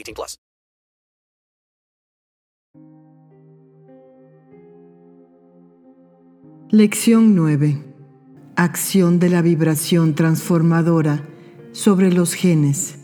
18 0.00 0.14
plus. 0.14 0.38
Lección 6.70 7.34
9. 7.34 7.82
Acción 8.56 9.18
de 9.18 9.28
la 9.28 9.42
vibración 9.42 10.14
transformadora 10.14 11.26
sobre 11.72 12.12
los 12.12 12.34
genes. 12.34 12.96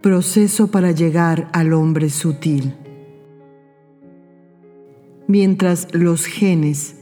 Proceso 0.00 0.70
para 0.70 0.92
llegar 0.92 1.50
al 1.52 1.74
hombre 1.74 2.08
sutil. 2.08 2.74
Mientras 5.28 5.88
los 5.92 6.24
genes 6.24 6.96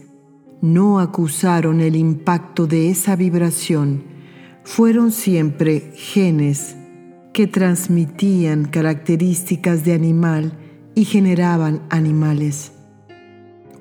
no 0.60 0.98
acusaron 0.98 1.80
el 1.80 1.94
impacto 1.94 2.66
de 2.66 2.90
esa 2.90 3.14
vibración, 3.14 4.02
fueron 4.64 5.12
siempre 5.12 5.92
genes 5.94 6.76
que 7.38 7.46
transmitían 7.46 8.64
características 8.64 9.84
de 9.84 9.92
animal 9.92 10.58
y 10.96 11.04
generaban 11.04 11.82
animales. 11.88 12.72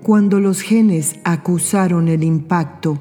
Cuando 0.03 0.39
los 0.39 0.61
genes 0.61 1.15
acusaron 1.23 2.07
el 2.07 2.23
impacto, 2.23 2.99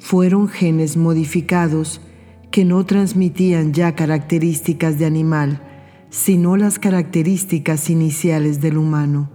fueron 0.00 0.48
genes 0.48 0.96
modificados 0.96 2.00
que 2.50 2.64
no 2.64 2.84
transmitían 2.84 3.72
ya 3.72 3.94
características 3.94 4.98
de 4.98 5.06
animal, 5.06 5.62
sino 6.10 6.56
las 6.56 6.80
características 6.80 7.88
iniciales 7.88 8.60
del 8.60 8.78
humano. 8.78 9.30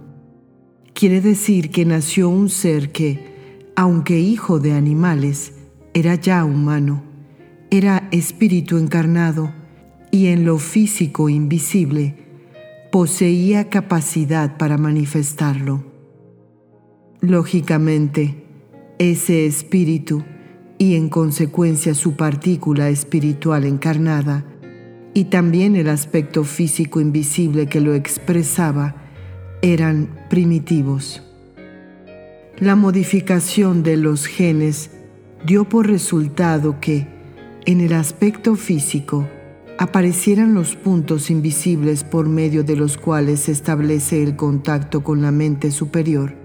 Quiere 0.92 1.22
decir 1.22 1.70
que 1.70 1.86
nació 1.86 2.28
un 2.28 2.50
ser 2.50 2.92
que, 2.92 3.64
aunque 3.76 4.20
hijo 4.20 4.58
de 4.58 4.74
animales, 4.74 5.54
era 5.94 6.16
ya 6.16 6.44
humano, 6.44 7.02
era 7.70 8.10
espíritu 8.12 8.76
encarnado 8.76 9.58
y 10.10 10.26
en 10.26 10.44
lo 10.44 10.58
físico 10.58 11.28
invisible 11.28 12.14
poseía 12.90 13.68
capacidad 13.68 14.56
para 14.56 14.76
manifestarlo. 14.76 15.84
Lógicamente, 17.20 18.44
ese 18.98 19.46
espíritu 19.46 20.24
y 20.78 20.96
en 20.96 21.08
consecuencia 21.08 21.94
su 21.94 22.16
partícula 22.16 22.88
espiritual 22.88 23.64
encarnada 23.64 24.44
y 25.14 25.24
también 25.24 25.76
el 25.76 25.88
aspecto 25.88 26.44
físico 26.44 27.00
invisible 27.00 27.66
que 27.66 27.80
lo 27.80 27.94
expresaba 27.94 28.96
eran 29.62 30.08
primitivos. 30.28 31.22
La 32.58 32.76
modificación 32.76 33.82
de 33.82 33.96
los 33.96 34.26
genes 34.26 34.90
dio 35.46 35.68
por 35.68 35.86
resultado 35.86 36.80
que, 36.80 37.06
en 37.66 37.80
el 37.80 37.92
aspecto 37.92 38.56
físico, 38.56 39.26
aparecieran 39.80 40.52
los 40.52 40.76
puntos 40.76 41.30
invisibles 41.30 42.04
por 42.04 42.28
medio 42.28 42.64
de 42.64 42.76
los 42.76 42.98
cuales 42.98 43.40
se 43.40 43.52
establece 43.52 44.22
el 44.22 44.36
contacto 44.36 45.02
con 45.02 45.22
la 45.22 45.32
mente 45.32 45.70
superior 45.70 46.36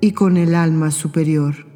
y 0.00 0.12
con 0.12 0.38
el 0.38 0.54
alma 0.54 0.90
superior, 0.90 1.66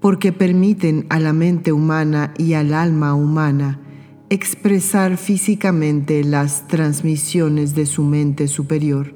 porque 0.00 0.30
permiten 0.30 1.06
a 1.08 1.18
la 1.18 1.32
mente 1.32 1.72
humana 1.72 2.32
y 2.38 2.52
al 2.52 2.72
alma 2.72 3.14
humana 3.14 3.80
expresar 4.30 5.16
físicamente 5.16 6.22
las 6.22 6.68
transmisiones 6.68 7.74
de 7.74 7.84
su 7.84 8.04
mente 8.04 8.46
superior 8.46 9.12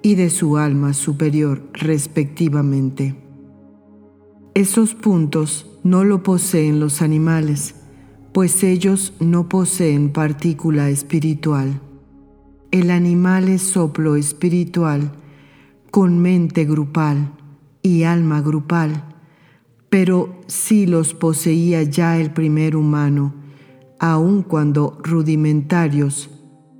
y 0.00 0.14
de 0.14 0.30
su 0.30 0.58
alma 0.58 0.94
superior 0.94 1.68
respectivamente. 1.72 3.16
Esos 4.54 4.94
puntos 4.94 5.66
no 5.82 6.04
lo 6.04 6.22
poseen 6.22 6.78
los 6.78 7.02
animales, 7.02 7.74
pues 8.32 8.62
ellos 8.62 9.12
no 9.20 9.48
poseen 9.48 10.10
partícula 10.10 10.88
espiritual. 10.88 11.80
El 12.70 12.90
animal 12.90 13.48
es 13.48 13.62
soplo 13.62 14.16
espiritual 14.16 15.12
con 15.90 16.20
mente 16.20 16.64
grupal 16.64 17.32
y 17.82 18.04
alma 18.04 18.40
grupal, 18.40 19.04
pero 19.88 20.40
sí 20.46 20.86
los 20.86 21.14
poseía 21.14 21.82
ya 21.82 22.18
el 22.18 22.32
primer 22.32 22.76
humano, 22.76 23.34
aun 23.98 24.42
cuando 24.42 24.96
rudimentarios, 25.02 26.30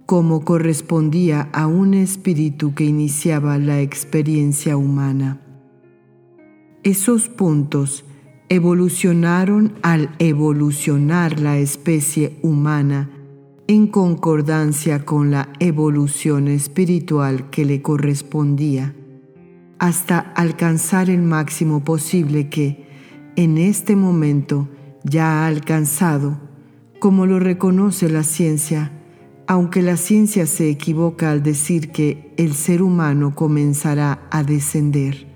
como 0.06 0.44
correspondía 0.44 1.48
a 1.52 1.66
un 1.66 1.94
espíritu 1.94 2.74
que 2.74 2.84
iniciaba 2.84 3.58
la 3.58 3.80
experiencia 3.80 4.76
humana. 4.76 5.40
Esos 6.82 7.28
puntos 7.28 8.04
evolucionaron 8.52 9.74
al 9.80 10.10
evolucionar 10.18 11.38
la 11.38 11.58
especie 11.58 12.36
humana 12.42 13.08
en 13.68 13.86
concordancia 13.86 15.04
con 15.04 15.30
la 15.30 15.50
evolución 15.60 16.48
espiritual 16.48 17.48
que 17.50 17.64
le 17.64 17.80
correspondía, 17.80 18.96
hasta 19.78 20.18
alcanzar 20.18 21.10
el 21.10 21.22
máximo 21.22 21.84
posible 21.84 22.48
que, 22.48 22.88
en 23.36 23.56
este 23.56 23.94
momento, 23.94 24.68
ya 25.04 25.44
ha 25.44 25.46
alcanzado, 25.46 26.40
como 26.98 27.26
lo 27.26 27.38
reconoce 27.38 28.10
la 28.10 28.24
ciencia, 28.24 28.90
aunque 29.46 29.80
la 29.80 29.96
ciencia 29.96 30.46
se 30.46 30.68
equivoca 30.68 31.30
al 31.30 31.44
decir 31.44 31.92
que 31.92 32.34
el 32.36 32.54
ser 32.54 32.82
humano 32.82 33.32
comenzará 33.32 34.26
a 34.32 34.42
descender. 34.42 35.29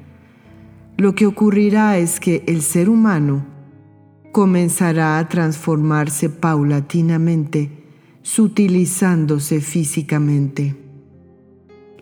Lo 0.97 1.15
que 1.15 1.27
ocurrirá 1.27 1.99
es 1.99 2.21
que 2.21 2.45
el 2.47 2.63
ser 2.63 2.89
humano 2.89 3.45
comenzará 4.31 5.19
a 5.19 5.29
transformarse 5.29 6.29
paulatinamente, 6.29 7.71
sutilizándose 8.23 9.61
físicamente. 9.61 10.77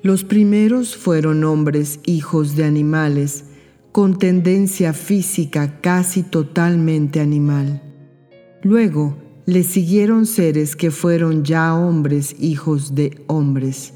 Los 0.02 0.24
primeros 0.24 0.96
fueron 0.96 1.44
hombres 1.44 2.00
hijos 2.04 2.54
de 2.54 2.64
animales, 2.64 3.44
con 3.92 4.18
tendencia 4.18 4.92
física 4.92 5.80
casi 5.80 6.22
totalmente 6.22 7.20
animal. 7.20 7.82
Luego, 8.62 9.16
le 9.46 9.62
siguieron 9.62 10.26
seres 10.26 10.76
que 10.76 10.90
fueron 10.90 11.44
ya 11.44 11.74
hombres 11.74 12.36
hijos 12.38 12.94
de 12.94 13.24
hombres, 13.26 13.94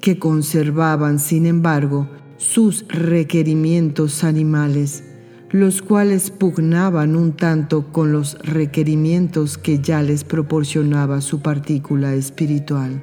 que 0.00 0.18
conservaban, 0.18 1.18
sin 1.18 1.46
embargo, 1.46 2.08
sus 2.40 2.86
requerimientos 2.88 4.24
animales, 4.24 5.04
los 5.50 5.82
cuales 5.82 6.30
pugnaban 6.30 7.14
un 7.14 7.32
tanto 7.32 7.92
con 7.92 8.12
los 8.12 8.38
requerimientos 8.38 9.58
que 9.58 9.80
ya 9.80 10.00
les 10.00 10.24
proporcionaba 10.24 11.20
su 11.20 11.42
partícula 11.42 12.14
espiritual. 12.14 13.02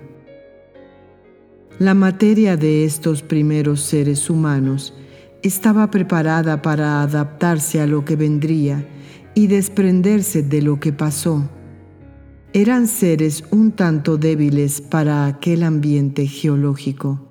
La 1.78 1.94
materia 1.94 2.58
de 2.58 2.84
estos 2.84 3.22
primeros 3.22 3.82
seres 3.82 4.28
humanos 4.32 4.96
estaba 5.44 5.92
preparada 5.92 6.64
para 6.64 7.04
adaptarse 7.04 7.80
a 7.80 7.86
lo 7.86 8.04
que 8.06 8.16
vendría 8.16 8.88
y 9.36 9.46
desprenderse 9.46 10.42
de 10.42 10.64
lo 10.64 10.80
que 10.80 10.94
pasó 10.94 11.48
eran 12.54 12.88
seres 12.88 13.44
un 13.52 13.72
tanto 13.72 14.18
débiles 14.18 14.82
para 14.82 15.28
aquel 15.28 15.62
ambiente 15.62 16.26
geológico. 16.26 17.27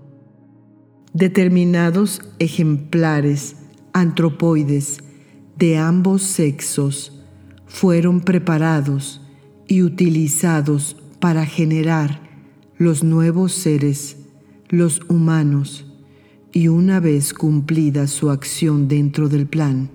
Determinados 1.16 2.20
ejemplares 2.38 3.56
antropoides 3.94 4.98
de 5.56 5.78
ambos 5.78 6.20
sexos 6.20 7.24
fueron 7.66 8.20
preparados 8.20 9.22
y 9.66 9.80
utilizados 9.80 10.94
para 11.18 11.46
generar 11.46 12.20
los 12.76 13.02
nuevos 13.02 13.52
seres, 13.52 14.18
los 14.68 15.00
humanos, 15.08 15.90
y 16.52 16.68
una 16.68 17.00
vez 17.00 17.32
cumplida 17.32 18.08
su 18.08 18.28
acción 18.28 18.86
dentro 18.86 19.30
del 19.30 19.46
plan, 19.46 19.88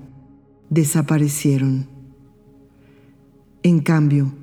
desaparecieron. 0.72 1.86
En 3.62 3.82
cambio, 3.82 4.34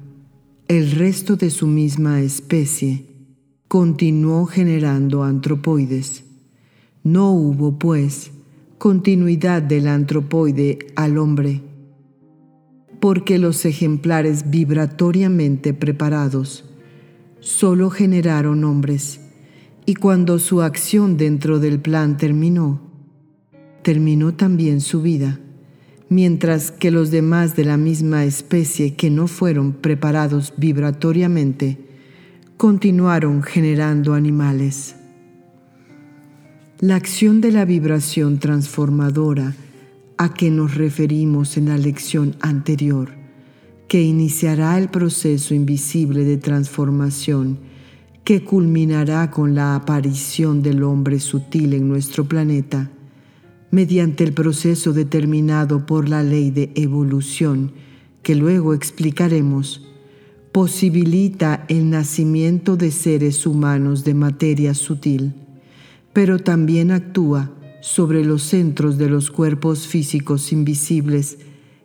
el 0.69 0.93
resto 0.93 1.35
de 1.35 1.51
su 1.51 1.67
misma 1.67 2.21
especie 2.21 3.05
continuó 3.67 4.47
generando 4.47 5.25
antropoides. 5.25 6.28
No 7.05 7.33
hubo, 7.33 7.79
pues, 7.79 8.33
continuidad 8.79 9.62
del 9.62 9.89
antropoide 9.89 10.79
al 10.97 11.19
hombre, 11.19 11.62
porque 13.00 13.39
los 13.39 13.65
ejemplares 13.65 14.50
vibratoriamente 14.50 15.75
preparados 15.75 16.65
solo 17.41 17.91
generaron 17.91 18.65
hombres, 18.65 19.21
y 19.87 19.95
cuando 19.95 20.39
su 20.39 20.61
acción 20.61 21.17
dentro 21.17 21.61
del 21.61 21.81
plan 21.81 22.17
terminó, 22.17 22.81
terminó 23.83 24.35
también 24.35 24.81
su 24.81 25.01
vida, 25.01 25.41
mientras 26.09 26.71
que 26.71 26.91
los 26.91 27.11
demás 27.11 27.56
de 27.56 27.65
la 27.65 27.77
misma 27.77 28.25
especie 28.25 28.94
que 28.94 29.11
no 29.11 29.29
fueron 29.29 29.73
preparados 29.73 30.53
vibratoriamente 30.56 31.79
continuaron 32.56 33.43
generando 33.43 34.15
animales. 34.15 34.98
La 36.81 36.95
acción 36.95 37.41
de 37.41 37.51
la 37.51 37.65
vibración 37.65 38.39
transformadora 38.39 39.57
a 40.17 40.33
que 40.33 40.49
nos 40.49 40.77
referimos 40.77 41.57
en 41.57 41.71
la 41.71 41.77
lección 41.77 42.37
anterior, 42.41 43.11
que 43.89 44.01
iniciará 44.03 44.79
el 44.79 44.89
proceso 44.89 45.55
invisible 45.55 46.23
de 46.23 46.37
transformación 46.37 47.59
que 48.23 48.45
culminará 48.45 49.29
con 49.33 49.57
la 49.57 49.75
aparición 49.75 50.63
del 50.63 50.85
hombre 50.85 51.19
sutil 51.19 51.75
en 51.75 51.89
nuestro 51.89 52.29
planeta, 52.29 52.93
mediante 53.73 54.23
el 54.23 54.33
proceso 54.33 54.93
determinado 54.93 55.85
por 55.85 56.09
la 56.09 56.23
ley 56.23 56.53
de 56.53 56.71
evolución 56.77 57.73
que 58.23 58.37
luego 58.37 58.73
explicaremos, 58.73 59.85
posibilita 60.53 61.65
el 61.67 61.91
nacimiento 61.91 62.77
de 62.77 62.93
seres 62.93 63.49
humanos 63.49 64.05
de 64.05 64.15
materia 64.15 64.75
sutil 64.75 65.35
pero 66.12 66.38
también 66.38 66.90
actúa 66.90 67.50
sobre 67.81 68.25
los 68.25 68.43
centros 68.43 68.99
de 68.99 69.08
los 69.08 69.31
cuerpos 69.31 69.87
físicos 69.87 70.52
invisibles 70.52 71.38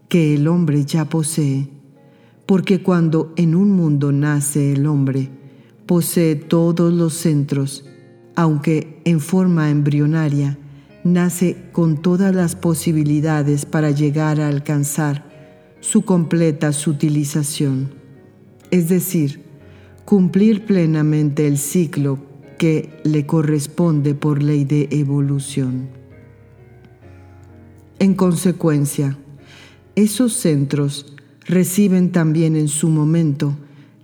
que 0.10 0.36
el 0.36 0.48
hombre 0.48 0.86
ya 0.86 1.06
posee, 1.06 1.70
porque 2.46 2.82
cuando 2.82 3.34
en 3.36 3.56
un 3.56 3.72
mundo 3.72 4.12
nace 4.12 4.74
el 4.74 4.86
hombre, 4.86 5.30
posee 5.86 6.36
todos 6.36 6.94
los 6.94 7.14
centros, 7.14 7.86
aunque 8.36 9.02
en 9.06 9.20
forma 9.20 9.70
embrionaria, 9.70 10.58
nace 11.04 11.58
con 11.72 12.02
todas 12.02 12.34
las 12.34 12.56
posibilidades 12.56 13.66
para 13.66 13.92
llegar 13.92 14.40
a 14.40 14.48
alcanzar 14.48 15.32
su 15.80 16.04
completa 16.04 16.72
sutilización, 16.72 17.94
es 18.72 18.90
decir, 18.90 19.42
cumplir 20.06 20.66
plenamente 20.66 21.48
el 21.48 21.58
ciclo 21.58 22.20
que 22.58 22.90
le 23.04 23.26
corresponde 23.26 24.16
por 24.16 24.42
ley 24.42 24.66
de 24.66 24.88
evolución. 24.92 25.90
En 28.00 28.14
consecuencia, 28.14 29.18
esos 29.96 30.34
centros 30.34 31.14
reciben 31.46 32.12
también 32.12 32.56
en 32.56 32.68
su 32.68 32.90
momento 32.90 33.56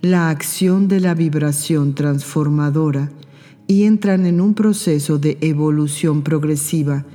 la 0.01 0.29
acción 0.29 0.87
de 0.87 0.99
la 0.99 1.13
vibración 1.13 1.95
transformadora 1.95 3.11
y 3.67 3.83
entran 3.83 4.25
en 4.25 4.41
un 4.41 4.53
proceso 4.53 5.19
de 5.19 5.37
evolución 5.41 6.23
progresiva 6.23 7.05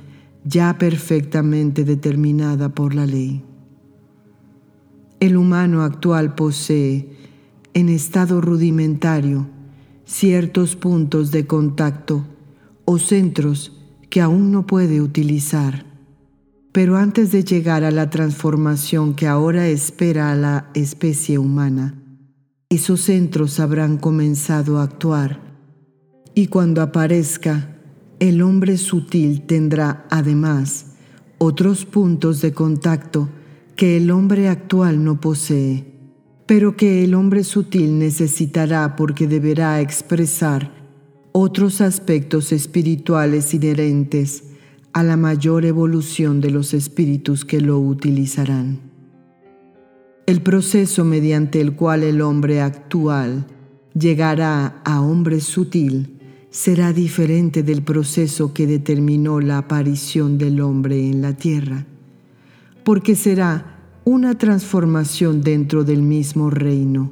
ya 0.43 0.77
perfectamente 0.77 1.83
determinada 1.83 2.69
por 2.69 2.93
la 2.93 3.05
ley. 3.05 3.43
El 5.19 5.37
humano 5.37 5.81
actual 5.81 6.35
posee, 6.35 7.09
en 7.73 7.89
estado 7.89 8.41
rudimentario, 8.41 9.47
ciertos 10.05 10.75
puntos 10.75 11.31
de 11.31 11.45
contacto 11.45 12.25
o 12.85 12.99
centros 12.99 13.73
que 14.09 14.21
aún 14.21 14.51
no 14.51 14.65
puede 14.65 15.01
utilizar. 15.01 15.85
Pero 16.71 16.97
antes 16.97 17.31
de 17.31 17.43
llegar 17.43 17.83
a 17.83 17.91
la 17.91 18.09
transformación 18.09 19.15
que 19.15 19.27
ahora 19.27 19.67
espera 19.67 20.31
a 20.31 20.35
la 20.35 20.69
especie 20.73 21.37
humana, 21.37 22.01
esos 22.69 23.01
centros 23.01 23.59
habrán 23.59 23.97
comenzado 23.97 24.79
a 24.79 24.83
actuar 24.83 25.39
y 26.33 26.47
cuando 26.47 26.81
aparezca, 26.81 27.77
el 28.19 28.41
hombre 28.41 28.77
sutil 28.77 29.43
tendrá 29.43 30.05
además 30.09 30.95
otros 31.37 31.85
puntos 31.85 32.41
de 32.41 32.53
contacto 32.53 33.29
que 33.75 33.97
el 33.97 34.11
hombre 34.11 34.49
actual 34.49 35.03
no 35.03 35.19
posee 35.19 35.94
pero 36.45 36.75
que 36.75 37.03
el 37.03 37.15
hombre 37.15 37.43
sutil 37.43 37.97
necesitará 37.97 38.95
porque 38.95 39.27
deberá 39.27 39.81
expresar 39.81 40.71
otros 41.31 41.81
aspectos 41.81 42.51
espirituales 42.51 43.53
inherentes 43.53 44.43
a 44.93 45.03
la 45.03 45.17
mayor 45.17 45.65
evolución 45.65 46.39
de 46.39 46.51
los 46.51 46.73
espíritus 46.73 47.43
que 47.43 47.59
lo 47.59 47.79
utilizarán. 47.79 48.79
El 50.27 50.41
proceso 50.41 51.03
mediante 51.03 51.59
el 51.61 51.75
cual 51.75 52.03
el 52.03 52.21
hombre 52.21 52.61
actual 52.61 53.45
llegará 53.93 54.81
a 54.85 55.01
hombre 55.01 55.41
sutil 55.41 56.15
será 56.49 56.93
diferente 56.93 57.63
del 57.63 57.83
proceso 57.83 58.53
que 58.53 58.65
determinó 58.65 59.41
la 59.41 59.57
aparición 59.57 60.37
del 60.37 60.61
hombre 60.61 61.09
en 61.09 61.21
la 61.21 61.33
tierra, 61.33 61.85
porque 62.85 63.15
será 63.15 63.74
una 64.05 64.37
transformación 64.37 65.41
dentro 65.41 65.83
del 65.83 66.03
mismo 66.03 66.51
reino, 66.51 67.11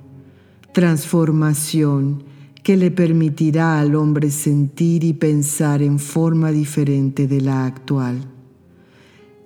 transformación 0.74 2.24
que 2.62 2.78
le 2.78 2.92
permitirá 2.92 3.80
al 3.80 3.96
hombre 3.96 4.30
sentir 4.30 5.04
y 5.04 5.14
pensar 5.14 5.82
en 5.82 5.98
forma 5.98 6.52
diferente 6.52 7.28
de 7.28 7.42
la 7.42 7.66
actual. 7.66 8.24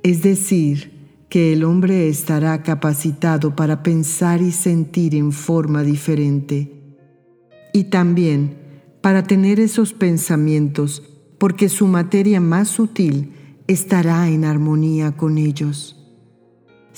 Es 0.03 0.23
decir, 0.23 0.91
que 1.29 1.53
el 1.53 1.63
hombre 1.63 2.09
estará 2.09 2.61
capacitado 2.63 3.55
para 3.55 3.81
pensar 3.81 4.41
y 4.41 4.51
sentir 4.51 5.15
en 5.15 5.31
forma 5.31 5.83
diferente 5.83 6.73
y 7.73 7.85
también 7.85 8.57
para 8.99 9.23
tener 9.23 9.61
esos 9.61 9.93
pensamientos 9.93 11.01
porque 11.37 11.69
su 11.69 11.87
materia 11.87 12.41
más 12.41 12.67
sutil 12.67 13.31
estará 13.67 14.27
en 14.27 14.43
armonía 14.43 15.15
con 15.15 15.37
ellos. 15.37 15.96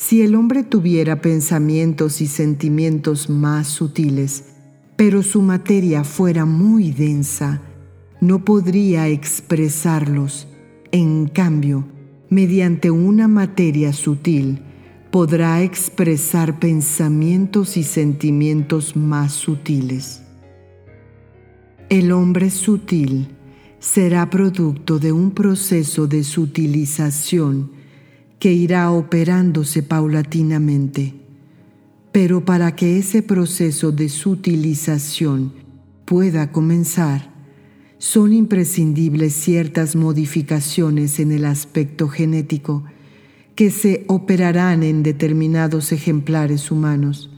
Si 0.01 0.21
el 0.21 0.35
hombre 0.35 0.63
tuviera 0.63 1.21
pensamientos 1.21 2.21
y 2.21 2.27
sentimientos 2.27 3.29
más 3.29 3.67
sutiles, 3.67 4.45
pero 4.95 5.21
su 5.21 5.41
materia 5.41 6.05
fuera 6.05 6.45
muy 6.45 6.91
densa, 6.91 7.61
no 8.21 8.45
podría 8.45 9.09
expresarlos. 9.09 10.47
En 10.93 11.27
cambio, 11.27 11.85
mediante 12.29 12.89
una 12.89 13.27
materia 13.27 13.91
sutil, 13.91 14.61
podrá 15.11 15.63
expresar 15.63 16.59
pensamientos 16.59 17.75
y 17.75 17.83
sentimientos 17.83 18.95
más 18.95 19.33
sutiles. 19.33 20.21
El 21.89 22.13
hombre 22.13 22.51
sutil 22.51 23.35
será 23.79 24.29
producto 24.29 24.97
de 24.97 25.11
un 25.11 25.31
proceso 25.31 26.07
de 26.07 26.23
sutilización 26.23 27.78
que 28.39 28.53
irá 28.53 28.91
operándose 28.91 29.83
paulatinamente. 29.83 31.13
Pero 32.11 32.45
para 32.45 32.75
que 32.75 32.97
ese 32.97 33.21
proceso 33.21 33.91
de 33.91 34.09
sutilización 34.09 35.53
pueda 36.05 36.51
comenzar, 36.51 37.31
son 37.99 38.31
imprescindibles 38.31 39.33
ciertas 39.33 39.95
modificaciones 39.95 41.19
en 41.19 41.33
el 41.33 41.45
aspecto 41.45 42.07
genético 42.07 42.85
que 43.55 43.71
se 43.71 44.05
operarán 44.07 44.83
en 44.83 45.03
determinados 45.03 45.91
ejemplares 45.91 46.71
humanos, 46.71 47.29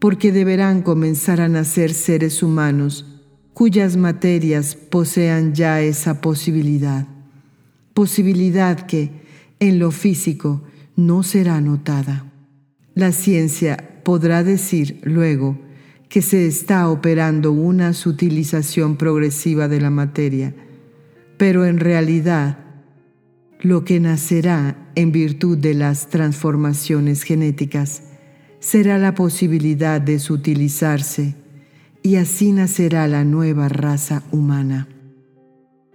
porque 0.00 0.32
deberán 0.32 0.82
comenzar 0.82 1.40
a 1.40 1.48
nacer 1.48 1.94
seres 1.94 2.42
humanos 2.42 3.06
cuyas 3.54 3.96
materias 3.96 4.74
posean 4.74 5.54
ya 5.54 5.80
esa 5.80 6.20
posibilidad, 6.20 7.06
posibilidad 7.94 8.80
que, 8.80 9.23
en 9.68 9.78
lo 9.78 9.90
físico 9.90 10.62
no 10.96 11.22
será 11.22 11.60
notada. 11.60 12.30
La 12.94 13.12
ciencia 13.12 14.02
podrá 14.04 14.44
decir 14.44 15.00
luego 15.02 15.58
que 16.08 16.22
se 16.22 16.46
está 16.46 16.88
operando 16.88 17.50
una 17.52 17.92
sutilización 17.92 18.96
progresiva 18.96 19.66
de 19.66 19.80
la 19.80 19.90
materia, 19.90 20.54
pero 21.38 21.66
en 21.66 21.78
realidad 21.78 22.58
lo 23.60 23.84
que 23.84 23.98
nacerá 23.98 24.90
en 24.94 25.10
virtud 25.10 25.56
de 25.56 25.74
las 25.74 26.08
transformaciones 26.08 27.22
genéticas 27.22 28.02
será 28.60 28.98
la 28.98 29.14
posibilidad 29.14 30.00
de 30.00 30.18
sutilizarse 30.18 31.34
y 32.02 32.16
así 32.16 32.52
nacerá 32.52 33.08
la 33.08 33.24
nueva 33.24 33.68
raza 33.68 34.22
humana. 34.30 34.88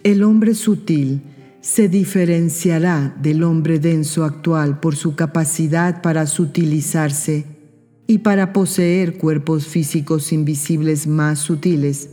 El 0.02 0.22
hombre 0.24 0.54
sutil 0.54 1.22
se 1.60 1.88
diferenciará 1.88 3.14
del 3.20 3.42
hombre 3.42 3.78
denso 3.78 4.24
actual 4.24 4.80
por 4.80 4.96
su 4.96 5.14
capacidad 5.14 6.00
para 6.00 6.26
sutilizarse 6.26 7.44
y 8.06 8.18
para 8.18 8.52
poseer 8.52 9.18
cuerpos 9.18 9.66
físicos 9.66 10.32
invisibles 10.32 11.06
más 11.06 11.38
sutiles 11.38 12.10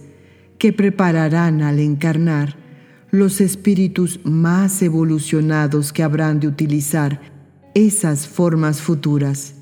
que 0.58 0.74
prepararán 0.74 1.62
al 1.62 1.80
encarnar 1.80 2.58
los 3.10 3.40
espíritus 3.40 4.20
más 4.26 4.82
evolucionados 4.82 5.94
que 5.94 6.04
habrán 6.04 6.42
de 6.42 6.48
utilizar 6.48 7.22
esas 7.74 8.28
formas 8.28 8.82
futuras. 8.82 9.56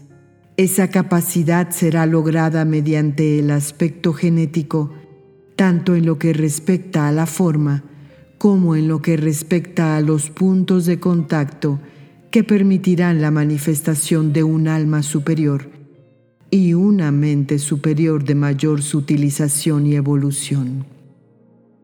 Esa 0.58 0.90
capacidad 0.90 1.70
será 1.70 2.06
lograda 2.06 2.66
mediante 2.66 3.40
el 3.40 3.52
aspecto 3.52 4.14
genético, 4.14 4.94
tanto 5.56 5.96
en 5.96 6.06
lo 6.06 6.18
que 6.18 6.34
respecta 6.34 7.08
a 7.08 7.12
la 7.12 7.28
forma 7.28 7.84
como 8.38 8.76
en 8.76 8.88
lo 8.88 9.02
que 9.02 9.18
respecta 9.18 9.96
a 9.96 10.02
los 10.02 10.30
puntos 10.30 10.86
de 10.86 11.00
contacto 11.00 11.80
que 12.32 12.44
permitirán 12.44 13.22
la 13.22 13.32
manifestación 13.32 14.34
de 14.34 14.44
un 14.44 14.68
alma 14.68 15.04
superior 15.04 15.70
y 16.52 16.74
una 16.74 17.12
mente 17.12 17.60
superior 17.60 18.24
de 18.24 18.36
mayor 18.36 18.82
sutilización 18.82 19.88
y 19.88 19.96
evolución. 19.96 20.86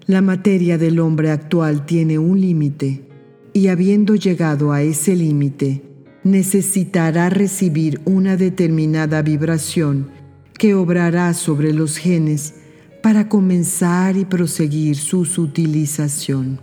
La 0.08 0.22
materia 0.22 0.78
del 0.78 1.00
hombre 1.00 1.32
actual 1.32 1.86
tiene 1.86 2.20
un 2.20 2.42
límite 2.42 3.08
y 3.54 3.68
habiendo 3.68 4.16
llegado 4.16 4.72
a 4.72 4.82
ese 4.82 5.16
límite, 5.16 5.84
necesitará 6.24 7.30
recibir 7.30 8.02
una 8.06 8.38
determinada 8.38 9.22
vibración 9.22 10.10
que 10.54 10.76
obrará 10.76 11.34
sobre 11.34 11.74
los 11.74 11.98
genes 11.98 12.56
para 13.02 13.28
comenzar 13.30 14.18
y 14.18 14.26
proseguir 14.26 14.96
su 14.96 15.26
sutilización. 15.26 16.60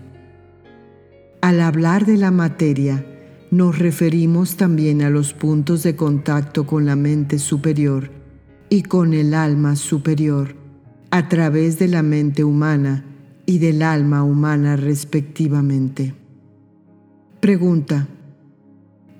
Al 1.40 1.60
hablar 1.60 2.06
de 2.06 2.16
la 2.16 2.30
materia, 2.30 3.04
nos 3.50 3.78
referimos 3.78 4.56
también 4.56 5.02
a 5.02 5.10
los 5.10 5.32
puntos 5.32 5.82
de 5.82 5.96
contacto 5.96 6.66
con 6.66 6.84
la 6.84 6.96
mente 6.96 7.38
superior 7.38 8.10
y 8.68 8.82
con 8.82 9.14
el 9.14 9.34
alma 9.34 9.76
superior 9.76 10.54
a 11.10 11.28
través 11.28 11.78
de 11.78 11.88
la 11.88 12.02
mente 12.02 12.44
humana 12.44 13.04
y 13.46 13.58
del 13.58 13.82
alma 13.82 14.22
humana 14.22 14.76
respectivamente. 14.76 16.14
Pregunta. 17.40 18.08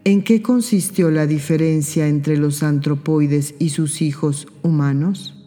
¿En 0.05 0.23
qué 0.23 0.43
consistió 0.43 1.11
la 1.11 1.27
diferencia 1.27 2.09
entre 2.09 2.37
los 2.37 2.63
antropoides 2.63 3.55
y 3.59 3.71
sus 3.71 4.03
hijos 4.03 4.47
humanos? 4.63 5.38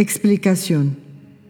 Explicación. 0.00 0.96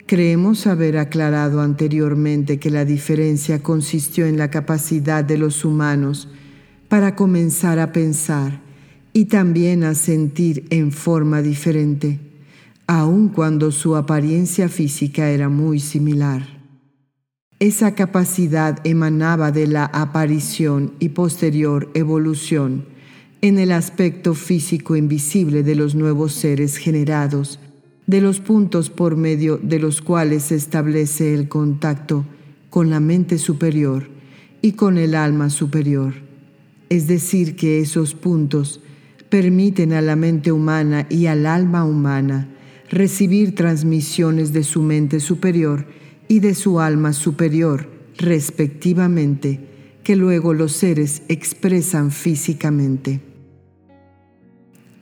Creemos 0.07 0.67
haber 0.67 0.99
aclarado 0.99 1.61
anteriormente 1.61 2.59
que 2.59 2.69
la 2.69 2.85
diferencia 2.85 3.63
consistió 3.63 4.27
en 4.27 4.39
la 4.39 4.51
capacidad 4.51 5.23
de 5.23 5.39
los 5.39 5.65
humanos 5.65 6.27
para 6.89 7.15
comenzar 7.15 7.79
a 7.79 7.93
pensar 7.93 8.61
y 9.13 9.27
también 9.27 9.85
a 9.85 9.95
sentir 9.95 10.67
en 10.71 10.91
forma 10.91 11.43
diferente 11.43 12.19
aun 12.89 13.29
cuando 13.29 13.71
su 13.71 13.95
apariencia 13.95 14.69
física 14.69 15.31
era 15.31 15.49
muy 15.49 15.79
similar. 15.79 16.45
Esa 17.61 17.95
capacidad 17.95 18.85
emanaba 18.85 19.53
de 19.53 19.69
la 19.69 19.85
aparición 19.85 20.95
y 20.99 21.11
posterior 21.11 21.89
evolución 21.95 22.87
en 23.43 23.61
el 23.61 23.71
aspecto 23.71 24.35
físico 24.35 24.97
invisible 24.97 25.63
de 25.63 25.77
los 25.77 25.95
nuevos 25.95 26.33
seres 26.33 26.79
generados, 26.79 27.61
de 28.11 28.21
los 28.21 28.41
puntos 28.41 28.91
por 28.91 29.17
medio 29.17 29.57
de 29.63 29.79
los 29.79 30.03
cuales 30.03 30.43
se 30.43 30.57
establece 30.57 31.33
el 31.33 31.49
contacto 31.49 32.25
con 32.69 32.91
la 32.91 32.99
mente 32.99 33.39
superior 33.39 34.09
y 34.61 34.73
con 34.73 34.99
el 34.99 35.15
alma 35.15 35.49
superior. 35.49 36.15
Es 36.89 37.07
decir, 37.07 37.55
que 37.55 37.79
esos 37.79 38.17
puntos 38.17 38.81
permiten 39.29 39.93
a 39.93 40.03
la 40.03 40.17
mente 40.17 40.51
humana 40.51 41.07
y 41.09 41.27
al 41.27 41.47
alma 41.47 41.85
humana 41.85 42.49
recibir 42.91 43.55
transmisiones 43.55 44.53
de 44.53 44.65
su 44.65 44.83
mente 44.83 45.21
superior 45.21 45.87
y 46.27 46.41
de 46.41 46.57
su 46.57 46.81
alma 46.81 47.13
superior, 47.13 47.89
respectivamente, 48.19 49.61
que 50.03 50.17
luego 50.17 50.53
los 50.53 50.73
seres 50.73 51.23
expresan 51.29 52.11
físicamente. 52.11 53.21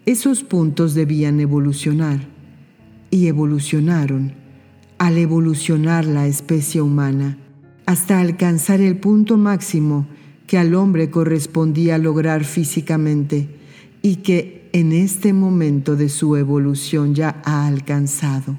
Esos 0.05 0.45
puntos 0.45 0.93
debían 0.93 1.41
evolucionar 1.41 2.37
y 3.11 3.27
evolucionaron 3.27 4.35
al 4.99 5.17
evolucionar 5.17 6.05
la 6.05 6.27
especie 6.27 6.83
humana 6.83 7.39
hasta 7.87 8.21
alcanzar 8.21 8.81
el 8.81 8.99
punto 8.99 9.37
máximo 9.37 10.07
que 10.47 10.59
al 10.59 10.75
hombre 10.75 11.11
correspondía 11.11 11.99
lograr 11.99 12.45
físicamente 12.45 13.49
y 14.03 14.17
que 14.17 14.69
en 14.73 14.93
este 14.93 15.33
momento 15.33 15.97
de 15.97 16.09
su 16.09 16.37
evolución 16.37 17.15
ya 17.15 17.41
ha 17.45 17.67
alcanzado. 17.67 18.59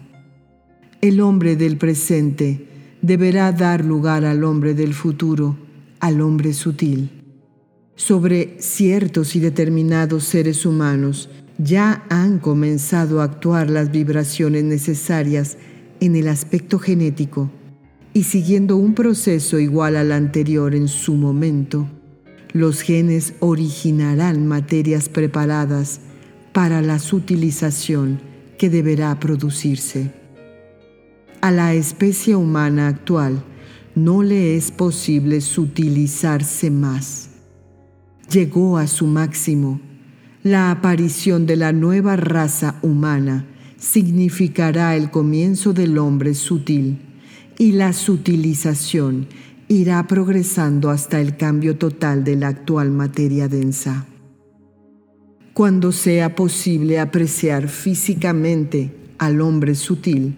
El 1.01 1.21
hombre 1.21 1.55
del 1.55 1.77
presente 1.77 2.67
deberá 3.01 3.51
dar 3.51 3.85
lugar 3.85 4.25
al 4.25 4.43
hombre 4.43 4.73
del 4.73 4.93
futuro, 4.93 5.57
al 5.99 6.21
hombre 6.21 6.53
sutil. 6.53 7.09
Sobre 7.95 8.57
ciertos 8.59 9.35
y 9.35 9.39
determinados 9.39 10.23
seres 10.23 10.65
humanos 10.65 11.29
ya 11.59 12.05
han 12.09 12.39
comenzado 12.39 13.21
a 13.21 13.25
actuar 13.25 13.69
las 13.69 13.91
vibraciones 13.91 14.63
necesarias 14.63 15.57
en 15.99 16.15
el 16.15 16.29
aspecto 16.29 16.79
genético 16.79 17.51
y 18.13 18.23
siguiendo 18.23 18.77
un 18.77 18.95
proceso 18.95 19.59
igual 19.59 19.97
al 19.97 20.11
anterior 20.13 20.73
en 20.73 20.87
su 20.87 21.13
momento, 21.13 21.87
los 22.53 22.81
genes 22.81 23.33
originarán 23.39 24.47
materias 24.47 25.09
preparadas 25.09 25.99
para 26.53 26.81
la 26.81 26.97
sutilización 26.97 28.19
que 28.57 28.69
deberá 28.69 29.19
producirse. 29.19 30.11
A 31.41 31.51
la 31.51 31.73
especie 31.73 32.35
humana 32.35 32.87
actual 32.87 33.43
no 33.95 34.23
le 34.23 34.55
es 34.55 34.71
posible 34.71 35.41
sutilizarse 35.41 36.71
más. 36.71 37.29
Llegó 38.31 38.77
a 38.77 38.87
su 38.87 39.05
máximo. 39.07 39.88
La 40.43 40.71
aparición 40.71 41.45
de 41.45 41.57
la 41.57 41.73
nueva 41.73 42.15
raza 42.15 42.79
humana 42.81 43.45
significará 43.77 44.95
el 44.95 45.11
comienzo 45.11 45.73
del 45.73 45.97
hombre 45.97 46.33
sutil 46.33 46.97
y 47.57 47.73
la 47.73 47.91
sutilización 47.91 49.27
irá 49.67 50.07
progresando 50.07 50.91
hasta 50.91 51.19
el 51.19 51.35
cambio 51.35 51.75
total 51.75 52.23
de 52.23 52.37
la 52.37 52.47
actual 52.47 52.89
materia 52.89 53.49
densa. 53.49 54.05
Cuando 55.53 55.91
sea 55.91 56.35
posible 56.35 56.99
apreciar 56.99 57.67
físicamente 57.67 58.95
al 59.17 59.41
hombre 59.41 59.75
sutil, 59.75 60.37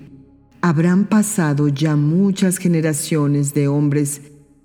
habrán 0.62 1.05
pasado 1.05 1.67
ya 1.67 1.96
muchas 1.96 2.58
generaciones 2.58 3.53
de 3.53 3.67
hombres 3.67 4.22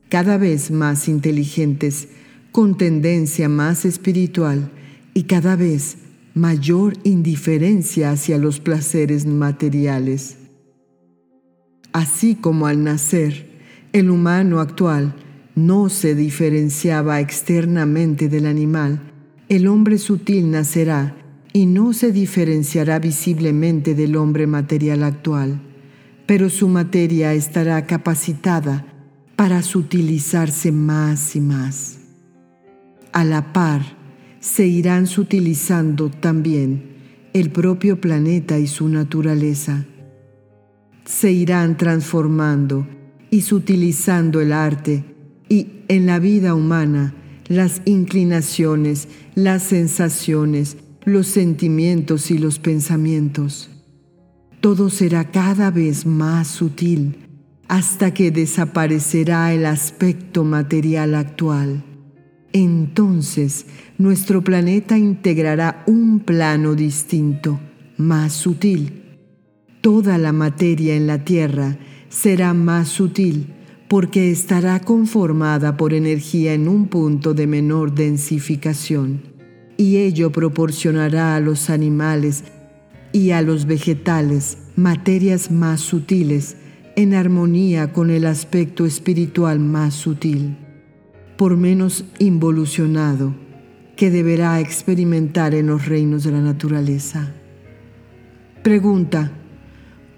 cada 0.08 0.38
vez 0.38 0.70
más 0.70 1.08
inteligentes, 1.08 2.08
con 2.52 2.78
tendencia 2.78 3.50
más 3.50 3.84
espiritual 3.84 4.70
y 5.16 5.22
cada 5.22 5.56
vez 5.56 5.96
mayor 6.34 6.92
indiferencia 7.02 8.10
hacia 8.10 8.36
los 8.36 8.60
placeres 8.60 9.24
materiales. 9.24 10.36
Así 11.94 12.34
como 12.34 12.66
al 12.66 12.84
nacer, 12.84 13.48
el 13.94 14.10
humano 14.10 14.60
actual 14.60 15.14
no 15.54 15.88
se 15.88 16.14
diferenciaba 16.14 17.18
externamente 17.20 18.28
del 18.28 18.44
animal, 18.44 19.10
el 19.48 19.68
hombre 19.68 19.96
sutil 19.96 20.50
nacerá 20.50 21.16
y 21.54 21.64
no 21.64 21.94
se 21.94 22.12
diferenciará 22.12 22.98
visiblemente 22.98 23.94
del 23.94 24.16
hombre 24.16 24.46
material 24.46 25.02
actual, 25.02 25.62
pero 26.26 26.50
su 26.50 26.68
materia 26.68 27.32
estará 27.32 27.86
capacitada 27.86 28.84
para 29.34 29.62
sutilizarse 29.62 30.72
más 30.72 31.34
y 31.36 31.40
más. 31.40 32.00
A 33.14 33.24
la 33.24 33.54
par, 33.54 33.96
se 34.46 34.64
irán 34.64 35.08
sutilizando 35.08 36.08
también 36.08 37.30
el 37.32 37.50
propio 37.50 38.00
planeta 38.00 38.60
y 38.60 38.68
su 38.68 38.88
naturaleza. 38.88 39.84
Se 41.04 41.32
irán 41.32 41.76
transformando 41.76 42.86
y 43.28 43.40
sutilizando 43.40 44.40
el 44.40 44.52
arte 44.52 45.04
y 45.48 45.82
en 45.88 46.06
la 46.06 46.20
vida 46.20 46.54
humana 46.54 47.12
las 47.48 47.82
inclinaciones, 47.86 49.08
las 49.34 49.64
sensaciones, 49.64 50.76
los 51.04 51.26
sentimientos 51.26 52.30
y 52.30 52.38
los 52.38 52.60
pensamientos. 52.60 53.68
Todo 54.60 54.90
será 54.90 55.32
cada 55.32 55.72
vez 55.72 56.06
más 56.06 56.46
sutil 56.46 57.16
hasta 57.66 58.14
que 58.14 58.30
desaparecerá 58.30 59.52
el 59.52 59.66
aspecto 59.66 60.44
material 60.44 61.16
actual. 61.16 61.82
Entonces 62.52 63.66
nuestro 63.98 64.42
planeta 64.42 64.98
integrará 64.98 65.82
un 65.86 66.20
plano 66.20 66.74
distinto, 66.74 67.58
más 67.96 68.32
sutil. 68.32 69.02
Toda 69.80 70.18
la 70.18 70.32
materia 70.32 70.94
en 70.94 71.06
la 71.06 71.24
Tierra 71.24 71.78
será 72.08 72.52
más 72.52 72.88
sutil 72.88 73.54
porque 73.88 74.30
estará 74.30 74.80
conformada 74.80 75.76
por 75.76 75.94
energía 75.94 76.52
en 76.52 76.68
un 76.68 76.88
punto 76.88 77.34
de 77.34 77.46
menor 77.46 77.94
densificación, 77.94 79.22
y 79.76 79.98
ello 79.98 80.32
proporcionará 80.32 81.36
a 81.36 81.40
los 81.40 81.70
animales 81.70 82.44
y 83.12 83.30
a 83.30 83.42
los 83.42 83.66
vegetales 83.66 84.58
materias 84.74 85.50
más 85.50 85.80
sutiles 85.80 86.56
en 86.96 87.14
armonía 87.14 87.92
con 87.92 88.10
el 88.10 88.26
aspecto 88.26 88.84
espiritual 88.84 89.60
más 89.60 89.94
sutil, 89.94 90.56
por 91.36 91.56
menos 91.56 92.04
involucionado, 92.18 93.45
que 93.96 94.10
deberá 94.10 94.60
experimentar 94.60 95.54
en 95.54 95.68
los 95.68 95.86
reinos 95.86 96.22
de 96.22 96.32
la 96.32 96.40
naturaleza. 96.40 97.32
Pregunta, 98.62 99.32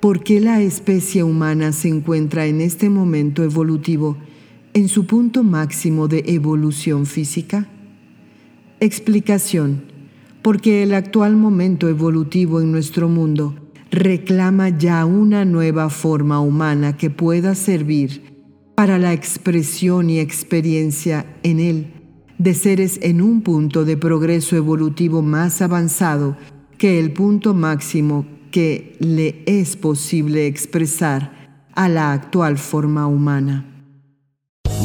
¿por 0.00 0.24
qué 0.24 0.40
la 0.40 0.60
especie 0.60 1.22
humana 1.22 1.72
se 1.72 1.88
encuentra 1.88 2.46
en 2.46 2.60
este 2.60 2.90
momento 2.90 3.44
evolutivo 3.44 4.18
en 4.74 4.88
su 4.88 5.06
punto 5.06 5.44
máximo 5.44 6.08
de 6.08 6.24
evolución 6.26 7.06
física? 7.06 7.68
Explicación, 8.80 9.82
porque 10.42 10.82
el 10.82 10.94
actual 10.94 11.36
momento 11.36 11.88
evolutivo 11.88 12.60
en 12.60 12.72
nuestro 12.72 13.08
mundo 13.08 13.54
reclama 13.90 14.70
ya 14.70 15.04
una 15.04 15.44
nueva 15.44 15.88
forma 15.88 16.40
humana 16.40 16.96
que 16.96 17.10
pueda 17.10 17.54
servir 17.54 18.22
para 18.74 18.98
la 18.98 19.12
expresión 19.12 20.10
y 20.10 20.20
experiencia 20.20 21.26
en 21.42 21.60
él 21.60 21.97
de 22.38 22.54
seres 22.54 22.98
en 23.02 23.20
un 23.20 23.42
punto 23.42 23.84
de 23.84 23.96
progreso 23.96 24.56
evolutivo 24.56 25.22
más 25.22 25.60
avanzado 25.60 26.36
que 26.78 26.98
el 26.98 27.12
punto 27.12 27.54
máximo 27.54 28.24
que 28.50 28.96
le 29.00 29.42
es 29.46 29.76
posible 29.76 30.46
expresar 30.46 31.50
a 31.74 31.88
la 31.88 32.12
actual 32.12 32.56
forma 32.56 33.06
humana. 33.06 33.64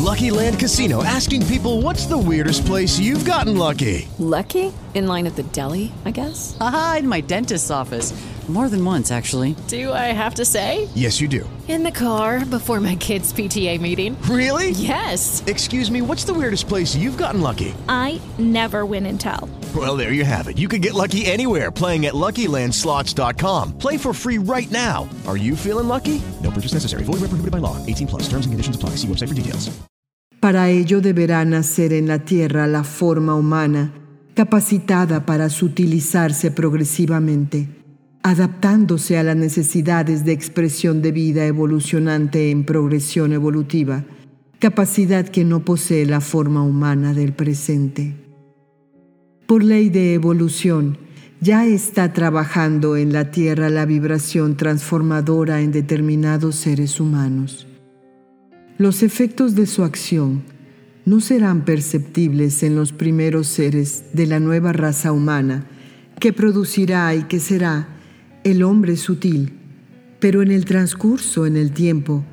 Lucky 0.03 0.31
Land 0.31 0.59
Casino 0.59 1.01
asking 1.03 1.45
people 1.47 1.81
what's 1.81 2.05
the 2.05 2.17
weirdest 2.17 2.65
place 2.65 2.99
you've 2.99 3.25
gotten 3.25 3.57
lucky? 3.57 4.07
Lucky? 4.19 4.71
In 4.93 5.07
line 5.07 5.25
at 5.25 5.35
the 5.35 5.43
deli, 5.53 5.91
I 6.05 6.11
guess? 6.11 6.57
Aha, 6.59 6.97
in 6.99 7.07
my 7.07 7.21
dentist's 7.21 7.71
office. 7.71 8.13
More 8.49 8.67
than 8.67 8.83
once, 8.83 9.09
actually. 9.09 9.55
Do 9.67 9.93
I 9.93 10.11
have 10.11 10.35
to 10.35 10.43
say? 10.43 10.89
Yes, 10.93 11.21
you 11.21 11.29
do. 11.29 11.49
In 11.69 11.83
the 11.83 11.91
car 11.91 12.43
before 12.43 12.81
my 12.81 12.95
kids' 12.97 13.31
PTA 13.31 13.79
meeting. 13.79 14.21
Really? 14.23 14.71
Yes. 14.71 15.41
Excuse 15.47 15.89
me, 15.89 16.01
what's 16.01 16.25
the 16.25 16.33
weirdest 16.33 16.67
place 16.67 16.93
you've 16.93 17.17
gotten 17.17 17.39
lucky? 17.39 17.73
I 17.87 18.19
never 18.37 18.85
win 18.85 19.05
and 19.05 19.17
tell. 19.17 19.47
Well, 19.73 19.95
there 19.95 20.11
you 20.11 20.25
have 20.25 20.49
it. 20.49 20.57
You 20.57 20.67
can 20.67 20.81
get 20.81 20.93
lucky 20.93 21.25
anywhere 21.25 21.71
playing 21.71 22.05
at 22.05 22.15
LuckyLandSlots.com. 22.15 23.77
Play 23.77 23.95
for 23.97 24.13
free 24.13 24.39
right 24.39 24.69
now. 24.69 25.07
Are 25.25 25.37
you 25.37 25.55
feeling 25.55 25.87
lucky? 25.87 26.21
No 26.41 26.51
purchase 26.51 26.73
necessary. 26.73 27.05
Void 27.05 27.21
where 27.21 27.29
prohibited 27.31 27.51
by 27.51 27.59
law. 27.59 27.77
18 27.85 28.07
plus. 28.07 28.23
Terms 28.23 28.45
and 28.45 28.51
conditions 28.51 28.75
apply. 28.75 28.97
See 28.97 29.07
website 29.07 29.29
for 29.29 29.35
details. 29.35 29.71
Para 30.43 30.69
ello 30.69 30.99
deberá 30.99 31.45
nacer 31.45 31.93
en 31.93 32.09
la 32.09 32.19
tierra 32.19 32.67
la 32.67 32.83
forma 32.83 33.33
humana, 33.33 33.93
capacitada 34.33 35.25
para 35.25 35.49
sutilizarse 35.49 36.51
progresivamente, 36.51 37.69
adaptándose 38.23 39.17
a 39.17 39.23
las 39.23 39.35
necesidades 39.35 40.23
de 40.23 40.31
expresión 40.31 41.01
de 41.01 41.11
vida 41.11 41.45
evolucionante 41.45 42.51
en 42.51 42.63
progresión 42.63 43.33
evolutiva, 43.33 44.05
capacidad 44.59 45.27
que 45.27 45.43
no 45.43 45.65
posee 45.65 46.05
la 46.05 46.21
forma 46.21 46.63
humana 46.63 47.13
del 47.13 47.33
presente. 47.33 48.15
Por 49.45 49.61
ley 49.61 49.89
de 49.89 50.13
evolución, 50.13 50.97
ya 51.41 51.65
está 51.65 52.13
trabajando 52.13 52.95
en 52.95 53.11
la 53.11 53.29
Tierra 53.29 53.69
la 53.69 53.85
vibración 53.85 54.55
transformadora 54.55 55.59
en 55.59 55.73
determinados 55.73 56.55
seres 56.55 57.01
humanos. 57.01 57.67
Los 58.77 59.03
efectos 59.03 59.53
de 59.53 59.65
su 59.65 59.83
acción 59.83 60.43
no 61.05 61.19
serán 61.19 61.65
perceptibles 61.65 62.63
en 62.63 62.77
los 62.77 62.93
primeros 62.93 63.47
seres 63.47 64.05
de 64.13 64.27
la 64.27 64.39
nueva 64.39 64.71
raza 64.71 65.11
humana 65.11 65.67
que 66.21 66.31
producirá 66.31 67.13
y 67.13 67.23
que 67.23 67.41
será 67.41 67.89
el 68.43 68.63
hombre 68.63 68.97
sutil, 68.97 69.53
pero 70.19 70.41
en 70.41 70.51
el 70.51 70.65
transcurso 70.65 71.45
en 71.45 71.57
el 71.57 71.71
tiempo 71.71 72.23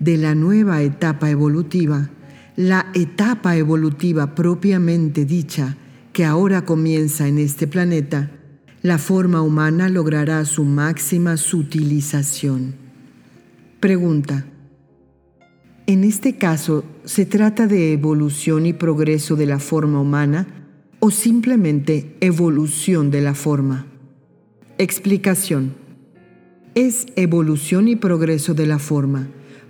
de 0.00 0.16
la 0.16 0.34
nueva 0.34 0.82
etapa 0.82 1.30
evolutiva, 1.30 2.10
la 2.56 2.86
etapa 2.94 3.56
evolutiva 3.56 4.34
propiamente 4.34 5.24
dicha, 5.24 5.76
que 6.12 6.24
ahora 6.24 6.64
comienza 6.64 7.28
en 7.28 7.38
este 7.38 7.66
planeta, 7.66 8.30
la 8.82 8.98
forma 8.98 9.42
humana 9.42 9.88
logrará 9.88 10.44
su 10.44 10.64
máxima 10.64 11.36
sutilización. 11.36 12.74
Pregunta. 13.80 14.46
En 15.86 16.04
este 16.04 16.36
caso, 16.36 16.84
¿se 17.04 17.24
trata 17.24 17.66
de 17.66 17.92
evolución 17.92 18.66
y 18.66 18.72
progreso 18.72 19.36
de 19.36 19.46
la 19.46 19.58
forma 19.58 20.00
humana 20.00 20.46
o 21.00 21.10
simplemente 21.10 22.16
evolución 22.20 23.10
de 23.10 23.20
la 23.20 23.34
forma? 23.34 23.86
Explicación. 24.80 25.74
Es 26.76 27.08
evolución 27.16 27.88
y 27.88 27.96
progreso 27.96 28.54
de 28.54 28.64
la 28.64 28.78
forma, 28.78 29.26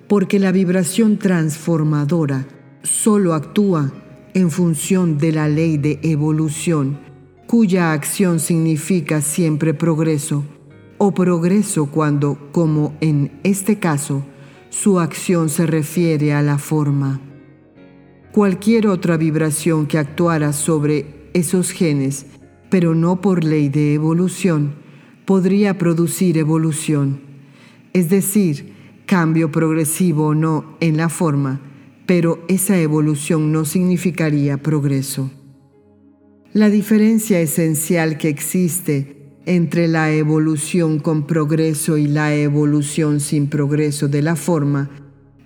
porque 0.07 0.39
la 0.39 0.53
vibración 0.53 1.19
transformadora 1.19 2.47
solo 2.83 3.33
actúa 3.33 3.91
en 4.35 4.51
función 4.51 5.17
de 5.17 5.33
la 5.33 5.49
ley 5.49 5.79
de 5.79 5.99
evolución, 6.03 6.99
cuya 7.47 7.95
acción 7.95 8.39
significa 8.39 9.23
siempre 9.23 9.73
progreso, 9.73 10.45
o 10.99 11.15
progreso 11.15 11.87
cuando, 11.87 12.51
como 12.53 12.95
en 13.01 13.41
este 13.45 13.79
caso, 13.79 14.23
su 14.69 15.01
acción 15.01 15.49
se 15.49 15.67
refiere 15.67 16.35
a 16.35 16.43
la 16.43 16.59
forma. 16.59 17.19
Cualquier 18.31 18.87
otra 18.89 19.17
vibración 19.17 19.87
que 19.87 19.97
actuara 19.97 20.53
sobre 20.53 21.31
esos 21.33 21.71
genes, 21.71 22.27
pero 22.69 22.95
no 22.95 23.23
por 23.23 23.43
ley 23.43 23.71
de 23.71 23.95
evolución, 23.95 24.87
podría 25.29 25.77
producir 25.77 26.39
evolución, 26.39 27.21
es 27.93 28.09
decir, 28.09 28.73
cambio 29.05 29.53
progresivo 29.53 30.29
o 30.29 30.35
no 30.35 30.79
en 30.81 30.97
la 30.97 31.11
forma, 31.11 31.61
pero 32.07 32.43
esa 32.49 32.79
evolución 32.79 33.53
no 33.53 33.67
significaría 33.67 34.57
progreso. 34.63 35.31
La 36.55 36.71
diferencia 36.71 37.43
esencial 37.43 38.17
que 38.17 38.31
existe 38.31 39.35
entre 39.45 39.87
la 39.87 40.11
evolución 40.15 40.99
con 40.99 41.27
progreso 41.27 41.99
y 41.99 42.07
la 42.07 42.35
evolución 42.35 43.21
sin 43.21 43.49
progreso 43.49 44.09
de 44.09 44.23
la 44.23 44.35
forma 44.35 44.89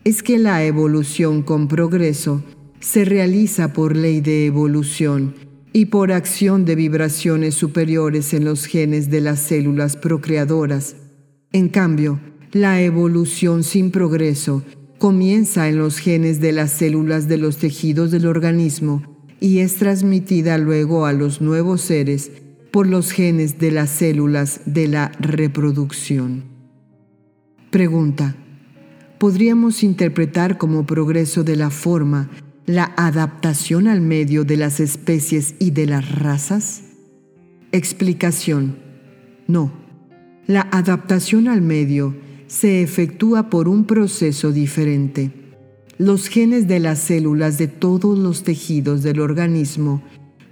es 0.04 0.22
que 0.22 0.38
la 0.38 0.64
evolución 0.64 1.42
con 1.42 1.66
progreso 1.66 2.40
se 2.78 3.04
realiza 3.04 3.72
por 3.72 3.96
ley 3.96 4.20
de 4.20 4.46
evolución 4.46 5.34
y 5.72 5.86
por 5.86 6.12
acción 6.12 6.64
de 6.64 6.74
vibraciones 6.74 7.54
superiores 7.54 8.34
en 8.34 8.44
los 8.44 8.66
genes 8.66 9.10
de 9.10 9.20
las 9.20 9.40
células 9.40 9.96
procreadoras. 9.96 10.96
En 11.52 11.68
cambio, 11.68 12.20
la 12.52 12.82
evolución 12.82 13.64
sin 13.64 13.90
progreso 13.90 14.62
comienza 14.98 15.68
en 15.68 15.78
los 15.78 15.98
genes 15.98 16.40
de 16.40 16.52
las 16.52 16.70
células 16.70 17.26
de 17.26 17.38
los 17.38 17.56
tejidos 17.56 18.10
del 18.10 18.26
organismo 18.26 19.02
y 19.40 19.58
es 19.58 19.76
transmitida 19.76 20.58
luego 20.58 21.06
a 21.06 21.12
los 21.12 21.40
nuevos 21.40 21.80
seres 21.80 22.30
por 22.70 22.86
los 22.86 23.10
genes 23.10 23.58
de 23.58 23.70
las 23.70 23.90
células 23.90 24.60
de 24.66 24.88
la 24.88 25.12
reproducción. 25.18 26.44
Pregunta. 27.70 28.36
¿Podríamos 29.18 29.82
interpretar 29.82 30.58
como 30.58 30.84
progreso 30.84 31.44
de 31.44 31.56
la 31.56 31.70
forma 31.70 32.28
la 32.66 32.92
adaptación 32.96 33.88
al 33.88 34.00
medio 34.00 34.44
de 34.44 34.56
las 34.56 34.78
especies 34.78 35.54
y 35.58 35.72
de 35.72 35.86
las 35.86 36.14
razas? 36.14 36.82
Explicación. 37.72 38.76
No. 39.48 39.72
La 40.46 40.68
adaptación 40.70 41.48
al 41.48 41.60
medio 41.60 42.14
se 42.46 42.82
efectúa 42.82 43.50
por 43.50 43.68
un 43.68 43.84
proceso 43.84 44.52
diferente. 44.52 45.32
Los 45.98 46.28
genes 46.28 46.68
de 46.68 46.80
las 46.80 47.00
células 47.00 47.58
de 47.58 47.68
todos 47.68 48.18
los 48.18 48.44
tejidos 48.44 49.02
del 49.02 49.20
organismo 49.20 50.02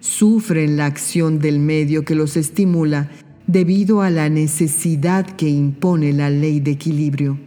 sufren 0.00 0.76
la 0.76 0.86
acción 0.86 1.38
del 1.38 1.60
medio 1.60 2.04
que 2.04 2.14
los 2.14 2.36
estimula 2.36 3.10
debido 3.46 4.00
a 4.00 4.10
la 4.10 4.28
necesidad 4.28 5.26
que 5.26 5.48
impone 5.48 6.12
la 6.12 6.30
ley 6.30 6.60
de 6.60 6.72
equilibrio. 6.72 7.38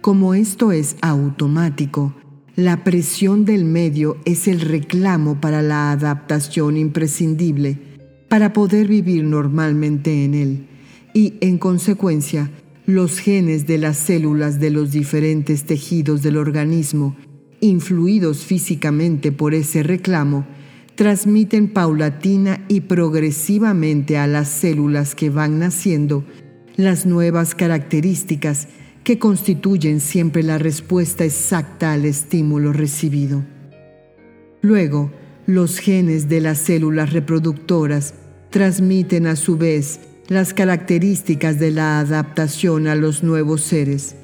Como 0.00 0.34
esto 0.34 0.72
es 0.72 0.96
automático, 1.00 2.14
la 2.56 2.84
presión 2.84 3.44
del 3.44 3.66
medio 3.66 4.16
es 4.24 4.48
el 4.48 4.62
reclamo 4.62 5.42
para 5.42 5.60
la 5.60 5.92
adaptación 5.92 6.78
imprescindible 6.78 7.78
para 8.28 8.54
poder 8.54 8.88
vivir 8.88 9.24
normalmente 9.24 10.24
en 10.24 10.34
él. 10.34 10.66
Y, 11.12 11.34
en 11.42 11.58
consecuencia, 11.58 12.50
los 12.86 13.18
genes 13.18 13.66
de 13.66 13.76
las 13.76 13.98
células 13.98 14.58
de 14.58 14.70
los 14.70 14.90
diferentes 14.90 15.64
tejidos 15.64 16.22
del 16.22 16.38
organismo, 16.38 17.14
influidos 17.60 18.44
físicamente 18.44 19.32
por 19.32 19.52
ese 19.52 19.82
reclamo, 19.82 20.46
transmiten 20.94 21.68
paulatina 21.68 22.64
y 22.68 22.80
progresivamente 22.80 24.16
a 24.16 24.26
las 24.26 24.48
células 24.48 25.14
que 25.14 25.28
van 25.28 25.58
naciendo 25.58 26.24
las 26.76 27.04
nuevas 27.04 27.54
características 27.54 28.68
que 29.06 29.20
constituyen 29.20 30.00
siempre 30.00 30.42
la 30.42 30.58
respuesta 30.58 31.24
exacta 31.24 31.92
al 31.92 32.04
estímulo 32.04 32.72
recibido. 32.72 33.44
Luego, 34.62 35.12
los 35.46 35.78
genes 35.78 36.28
de 36.28 36.40
las 36.40 36.58
células 36.58 37.12
reproductoras 37.12 38.14
transmiten 38.50 39.28
a 39.28 39.36
su 39.36 39.56
vez 39.56 40.00
las 40.26 40.52
características 40.54 41.60
de 41.60 41.70
la 41.70 42.00
adaptación 42.00 42.88
a 42.88 42.96
los 42.96 43.22
nuevos 43.22 43.60
seres. 43.60 44.16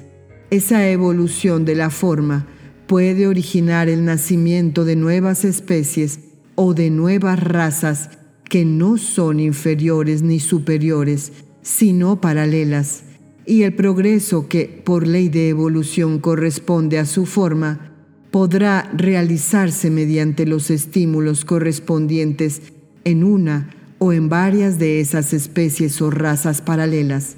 Esa 0.49 0.85
evolución 0.89 1.63
de 1.63 1.75
la 1.75 1.89
forma 1.89 2.45
puede 2.85 3.25
originar 3.25 3.87
el 3.87 4.03
nacimiento 4.03 4.83
de 4.83 4.97
nuevas 4.97 5.45
especies 5.45 6.19
o 6.55 6.73
de 6.73 6.89
nuevas 6.89 7.41
razas 7.41 8.09
que 8.43 8.65
no 8.65 8.97
son 8.97 9.39
inferiores 9.39 10.23
ni 10.23 10.41
superiores, 10.41 11.31
sino 11.61 12.19
paralelas, 12.19 13.03
y 13.45 13.63
el 13.63 13.73
progreso 13.73 14.47
que 14.47 14.65
por 14.83 15.07
ley 15.07 15.29
de 15.29 15.49
evolución 15.49 16.19
corresponde 16.19 16.99
a 16.99 17.05
su 17.05 17.25
forma, 17.25 17.91
podrá 18.31 18.89
realizarse 18.95 19.89
mediante 19.91 20.45
los 20.45 20.69
estímulos 20.69 21.45
correspondientes 21.45 22.61
en 23.03 23.23
una 23.23 23.69
o 23.99 24.11
en 24.11 24.27
varias 24.27 24.79
de 24.79 24.99
esas 24.99 25.33
especies 25.33 26.01
o 26.01 26.09
razas 26.09 26.61
paralelas, 26.61 27.35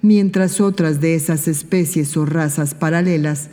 mientras 0.00 0.60
otras 0.60 1.00
de 1.00 1.14
esas 1.14 1.48
especies 1.48 2.16
o 2.16 2.24
razas 2.24 2.74
paralelas 2.74 3.50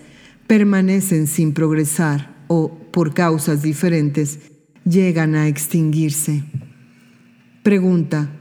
permanecen 0.47 1.27
sin 1.27 1.53
progresar 1.53 2.35
o, 2.47 2.71
por 2.91 3.13
causas 3.13 3.61
diferentes, 3.61 4.39
llegan 4.85 5.35
a 5.35 5.47
extinguirse. 5.47 6.43
Pregunta, 7.63 8.34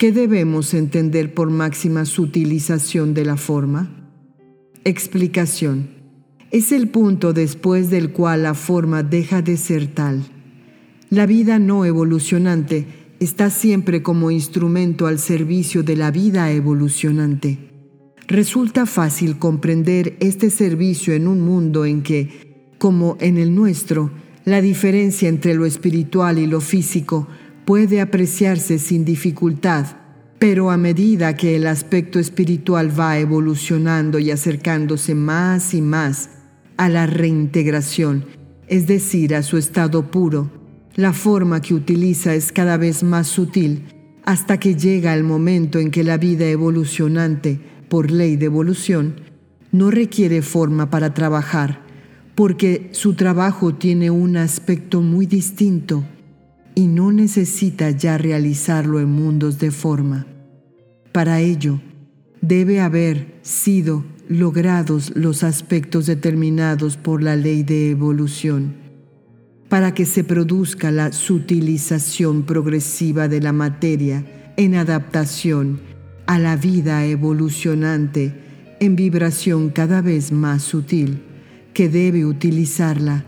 ¿qué 0.00 0.12
debemos 0.12 0.72
entender 0.72 1.34
por 1.34 1.50
máxima 1.50 2.06
sutilización 2.06 3.12
de 3.12 3.26
la 3.26 3.36
forma? 3.36 4.10
Explicación. 4.82 5.90
Es 6.50 6.72
el 6.72 6.88
punto 6.88 7.34
después 7.34 7.90
del 7.90 8.10
cual 8.10 8.44
la 8.44 8.54
forma 8.54 9.02
deja 9.02 9.42
de 9.42 9.58
ser 9.58 9.88
tal. 9.88 10.22
La 11.10 11.26
vida 11.26 11.58
no 11.58 11.84
evolucionante 11.84 12.86
está 13.20 13.50
siempre 13.50 14.02
como 14.02 14.30
instrumento 14.30 15.06
al 15.06 15.18
servicio 15.18 15.82
de 15.82 15.96
la 15.96 16.10
vida 16.10 16.50
evolucionante. 16.50 17.58
Resulta 18.26 18.86
fácil 18.86 19.38
comprender 19.38 20.16
este 20.20 20.48
servicio 20.48 21.12
en 21.12 21.28
un 21.28 21.42
mundo 21.42 21.84
en 21.84 22.02
que, 22.02 22.72
como 22.78 23.18
en 23.20 23.36
el 23.36 23.54
nuestro, 23.54 24.10
la 24.46 24.62
diferencia 24.62 25.28
entre 25.28 25.52
lo 25.52 25.66
espiritual 25.66 26.38
y 26.38 26.46
lo 26.46 26.62
físico 26.62 27.28
puede 27.64 28.00
apreciarse 28.00 28.78
sin 28.78 29.04
dificultad, 29.04 29.86
pero 30.38 30.70
a 30.70 30.76
medida 30.76 31.36
que 31.36 31.56
el 31.56 31.66
aspecto 31.66 32.18
espiritual 32.18 32.98
va 32.98 33.18
evolucionando 33.18 34.18
y 34.18 34.30
acercándose 34.30 35.14
más 35.14 35.74
y 35.74 35.82
más 35.82 36.30
a 36.76 36.88
la 36.88 37.06
reintegración, 37.06 38.24
es 38.66 38.86
decir, 38.86 39.34
a 39.34 39.42
su 39.42 39.58
estado 39.58 40.10
puro, 40.10 40.50
la 40.96 41.12
forma 41.12 41.60
que 41.60 41.74
utiliza 41.74 42.34
es 42.34 42.52
cada 42.52 42.76
vez 42.76 43.02
más 43.02 43.26
sutil 43.26 43.84
hasta 44.24 44.58
que 44.58 44.74
llega 44.74 45.14
el 45.14 45.24
momento 45.24 45.78
en 45.78 45.90
que 45.90 46.04
la 46.04 46.16
vida 46.16 46.46
evolucionante, 46.46 47.60
por 47.88 48.10
ley 48.10 48.36
de 48.36 48.46
evolución, 48.46 49.16
no 49.72 49.90
requiere 49.90 50.42
forma 50.42 50.90
para 50.90 51.14
trabajar, 51.14 51.82
porque 52.34 52.88
su 52.92 53.14
trabajo 53.14 53.74
tiene 53.74 54.10
un 54.10 54.36
aspecto 54.36 55.00
muy 55.00 55.26
distinto 55.26 56.04
y 56.74 56.86
no 56.86 57.12
necesita 57.12 57.90
ya 57.90 58.18
realizarlo 58.18 59.00
en 59.00 59.10
mundos 59.10 59.58
de 59.58 59.70
forma. 59.70 60.26
Para 61.12 61.40
ello, 61.40 61.80
debe 62.40 62.80
haber 62.80 63.38
sido 63.42 64.04
logrados 64.28 65.12
los 65.16 65.42
aspectos 65.42 66.06
determinados 66.06 66.96
por 66.96 67.22
la 67.22 67.36
ley 67.36 67.62
de 67.62 67.90
evolución, 67.90 68.74
para 69.68 69.92
que 69.92 70.06
se 70.06 70.24
produzca 70.24 70.90
la 70.90 71.12
sutilización 71.12 72.44
progresiva 72.44 73.28
de 73.28 73.40
la 73.40 73.52
materia 73.52 74.52
en 74.56 74.74
adaptación 74.74 75.80
a 76.26 76.38
la 76.38 76.56
vida 76.56 77.04
evolucionante 77.06 78.34
en 78.80 78.96
vibración 78.96 79.70
cada 79.70 80.00
vez 80.00 80.32
más 80.32 80.62
sutil 80.62 81.22
que 81.74 81.88
debe 81.88 82.24
utilizarla 82.24 83.24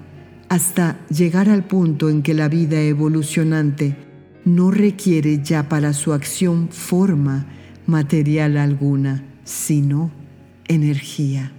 hasta 0.53 1.01
llegar 1.09 1.49
al 1.49 1.67
punto 1.67 2.11
en 2.11 2.23
que 2.23 2.35
la 2.35 2.47
vida 2.47 2.79
evolucionante 2.79 3.97
no 4.45 4.71
requiere 4.71 5.43
ya 5.43 5.67
para 5.67 5.95
su 5.95 6.13
acción 6.13 6.69
forma 6.69 7.47
material 7.87 8.59
alguna, 8.59 9.41
sino 9.45 10.11
energía. 10.69 11.55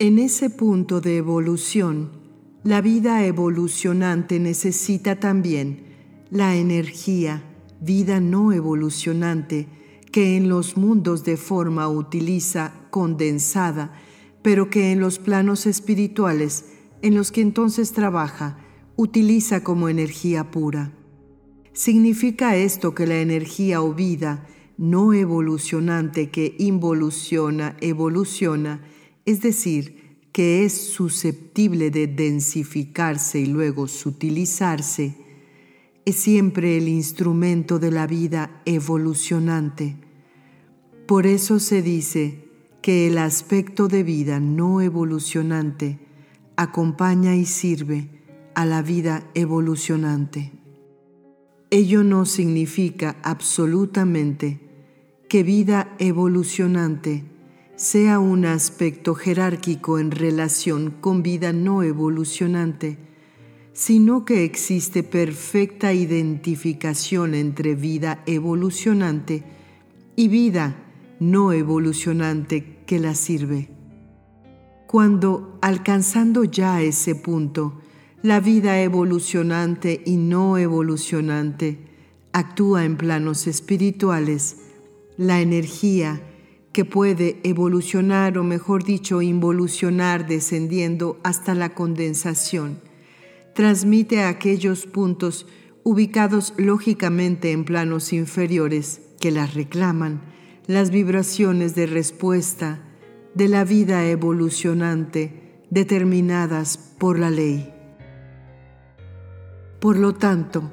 En 0.00 0.18
ese 0.18 0.50
punto 0.50 1.00
de 1.00 1.16
evolución, 1.16 2.10
la 2.64 2.80
vida 2.80 3.24
evolucionante 3.24 4.40
necesita 4.40 5.20
también 5.20 5.84
la 6.30 6.56
energía, 6.56 7.44
vida 7.80 8.18
no 8.18 8.52
evolucionante, 8.52 9.68
que 10.10 10.36
en 10.36 10.48
los 10.48 10.76
mundos 10.76 11.22
de 11.22 11.36
forma 11.36 11.88
utiliza 11.88 12.72
condensada 12.90 13.92
pero 14.44 14.68
que 14.68 14.92
en 14.92 15.00
los 15.00 15.18
planos 15.18 15.64
espirituales 15.64 16.66
en 17.04 17.14
los 17.14 17.30
que 17.30 17.42
entonces 17.42 17.92
trabaja, 17.92 18.56
utiliza 18.96 19.62
como 19.62 19.90
energía 19.90 20.50
pura. 20.50 20.90
¿Significa 21.74 22.56
esto 22.56 22.94
que 22.94 23.06
la 23.06 23.20
energía 23.20 23.82
o 23.82 23.92
vida 23.92 24.46
no 24.78 25.12
evolucionante 25.12 26.30
que 26.30 26.56
involuciona, 26.58 27.76
evoluciona, 27.82 28.80
es 29.26 29.42
decir, 29.42 30.28
que 30.32 30.64
es 30.64 30.72
susceptible 30.72 31.90
de 31.90 32.06
densificarse 32.06 33.38
y 33.38 33.46
luego 33.46 33.86
sutilizarse, 33.86 35.14
es 36.06 36.16
siempre 36.16 36.78
el 36.78 36.88
instrumento 36.88 37.78
de 37.78 37.90
la 37.90 38.06
vida 38.06 38.62
evolucionante? 38.64 39.96
Por 41.06 41.26
eso 41.26 41.60
se 41.60 41.82
dice, 41.82 42.48
que 42.80 43.08
el 43.08 43.18
aspecto 43.18 43.88
de 43.88 44.02
vida 44.02 44.40
no 44.40 44.80
evolucionante 44.80 46.03
acompaña 46.56 47.34
y 47.36 47.44
sirve 47.46 48.08
a 48.54 48.66
la 48.66 48.82
vida 48.82 49.28
evolucionante. 49.34 50.52
Ello 51.70 52.04
no 52.04 52.24
significa 52.24 53.16
absolutamente 53.22 54.60
que 55.28 55.42
vida 55.42 55.94
evolucionante 55.98 57.24
sea 57.76 58.20
un 58.20 58.46
aspecto 58.46 59.14
jerárquico 59.14 59.98
en 59.98 60.12
relación 60.12 60.94
con 61.00 61.24
vida 61.24 61.52
no 61.52 61.82
evolucionante, 61.82 62.98
sino 63.72 64.24
que 64.24 64.44
existe 64.44 65.02
perfecta 65.02 65.92
identificación 65.92 67.34
entre 67.34 67.74
vida 67.74 68.22
evolucionante 68.26 69.42
y 70.14 70.28
vida 70.28 70.76
no 71.18 71.52
evolucionante 71.52 72.84
que 72.86 73.00
la 73.00 73.16
sirve. 73.16 73.73
Cuando, 74.94 75.58
alcanzando 75.60 76.44
ya 76.44 76.80
ese 76.80 77.16
punto, 77.16 77.80
la 78.22 78.38
vida 78.38 78.80
evolucionante 78.80 80.00
y 80.06 80.18
no 80.18 80.56
evolucionante 80.56 81.78
actúa 82.30 82.84
en 82.84 82.96
planos 82.96 83.48
espirituales, 83.48 84.58
la 85.16 85.40
energía 85.40 86.22
que 86.70 86.84
puede 86.84 87.40
evolucionar 87.42 88.38
o 88.38 88.44
mejor 88.44 88.84
dicho 88.84 89.20
involucionar 89.20 90.28
descendiendo 90.28 91.18
hasta 91.24 91.56
la 91.56 91.74
condensación, 91.74 92.78
transmite 93.52 94.22
a 94.22 94.28
aquellos 94.28 94.86
puntos 94.86 95.48
ubicados 95.82 96.54
lógicamente 96.56 97.50
en 97.50 97.64
planos 97.64 98.12
inferiores 98.12 99.00
que 99.18 99.32
las 99.32 99.54
reclaman, 99.54 100.22
las 100.68 100.90
vibraciones 100.90 101.74
de 101.74 101.86
respuesta 101.86 102.93
de 103.34 103.48
la 103.48 103.64
vida 103.64 104.06
evolucionante 104.06 105.64
determinadas 105.70 106.78
por 106.78 107.18
la 107.18 107.30
ley. 107.30 107.72
Por 109.80 109.98
lo 109.98 110.14
tanto, 110.14 110.70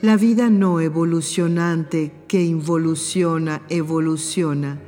la 0.00 0.16
vida 0.16 0.48
no 0.48 0.80
evolucionante 0.80 2.12
que 2.26 2.42
involuciona, 2.42 3.62
evoluciona, 3.68 4.80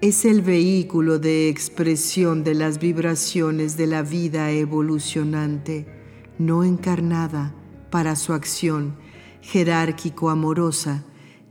es 0.00 0.24
el 0.24 0.42
vehículo 0.42 1.18
de 1.18 1.48
expresión 1.48 2.42
de 2.42 2.54
las 2.54 2.78
vibraciones 2.78 3.76
de 3.76 3.86
la 3.86 4.02
vida 4.02 4.50
evolucionante, 4.50 5.86
no 6.38 6.64
encarnada 6.64 7.54
para 7.90 8.16
su 8.16 8.32
acción 8.32 8.96
jerárquico-amorosa 9.42 11.04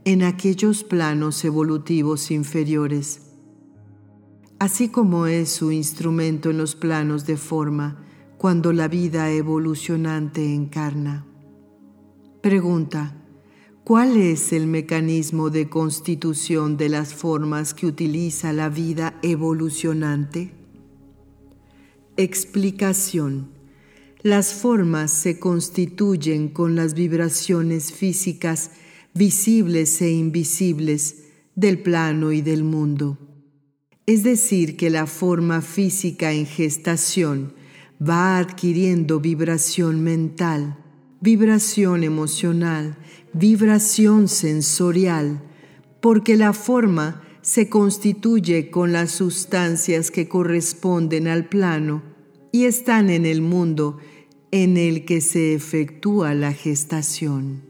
en 0.04 0.22
aquellos 0.22 0.84
planos 0.84 1.44
evolutivos 1.44 2.30
inferiores, 2.30 3.29
así 4.60 4.90
como 4.90 5.26
es 5.26 5.48
su 5.48 5.72
instrumento 5.72 6.50
en 6.50 6.58
los 6.58 6.76
planos 6.76 7.24
de 7.26 7.38
forma 7.38 8.04
cuando 8.36 8.74
la 8.74 8.88
vida 8.88 9.32
evolucionante 9.32 10.54
encarna. 10.54 11.26
Pregunta. 12.42 13.16
¿Cuál 13.84 14.18
es 14.18 14.52
el 14.52 14.66
mecanismo 14.66 15.48
de 15.48 15.70
constitución 15.70 16.76
de 16.76 16.90
las 16.90 17.14
formas 17.14 17.72
que 17.72 17.86
utiliza 17.86 18.52
la 18.52 18.68
vida 18.68 19.18
evolucionante? 19.22 20.52
Explicación. 22.18 23.48
Las 24.22 24.52
formas 24.52 25.10
se 25.10 25.40
constituyen 25.40 26.50
con 26.50 26.76
las 26.76 26.92
vibraciones 26.92 27.92
físicas 27.94 28.72
visibles 29.14 30.02
e 30.02 30.10
invisibles 30.10 31.24
del 31.54 31.80
plano 31.80 32.30
y 32.30 32.42
del 32.42 32.62
mundo. 32.62 33.29
Es 34.10 34.24
decir, 34.24 34.76
que 34.76 34.90
la 34.90 35.06
forma 35.06 35.62
física 35.62 36.32
en 36.32 36.44
gestación 36.44 37.54
va 38.02 38.38
adquiriendo 38.38 39.20
vibración 39.20 40.02
mental, 40.02 40.76
vibración 41.20 42.02
emocional, 42.02 42.96
vibración 43.32 44.26
sensorial, 44.26 45.44
porque 46.00 46.36
la 46.36 46.52
forma 46.52 47.22
se 47.42 47.68
constituye 47.68 48.68
con 48.68 48.90
las 48.90 49.12
sustancias 49.12 50.10
que 50.10 50.26
corresponden 50.26 51.28
al 51.28 51.48
plano 51.48 52.02
y 52.50 52.64
están 52.64 53.10
en 53.10 53.24
el 53.24 53.42
mundo 53.42 53.98
en 54.50 54.76
el 54.76 55.04
que 55.04 55.20
se 55.20 55.54
efectúa 55.54 56.34
la 56.34 56.52
gestación. 56.52 57.62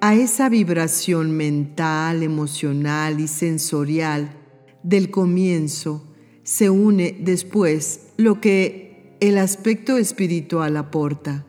A 0.00 0.16
esa 0.16 0.48
vibración 0.48 1.36
mental, 1.36 2.24
emocional 2.24 3.20
y 3.20 3.28
sensorial 3.28 4.40
del 4.84 5.10
comienzo 5.10 6.04
se 6.44 6.70
une 6.70 7.16
después 7.18 8.12
lo 8.18 8.40
que 8.40 9.16
el 9.18 9.38
aspecto 9.38 9.96
espiritual 9.96 10.76
aporta. 10.76 11.44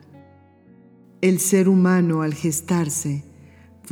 El 1.20 1.38
ser 1.38 1.68
humano 1.68 2.22
al 2.22 2.34
gestarse 2.34 3.24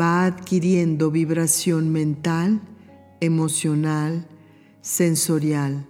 va 0.01 0.25
adquiriendo 0.25 1.11
vibración 1.11 1.93
mental, 1.93 2.63
emocional, 3.21 4.27
sensorial, 4.81 5.87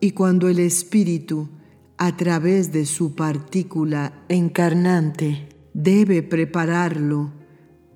y 0.00 0.10
cuando 0.10 0.48
el 0.48 0.58
espíritu, 0.58 1.48
a 1.96 2.16
través 2.16 2.72
de 2.72 2.84
su 2.84 3.14
partícula 3.14 4.24
encarnante, 4.28 5.48
debe 5.72 6.22
prepararlo 6.24 7.32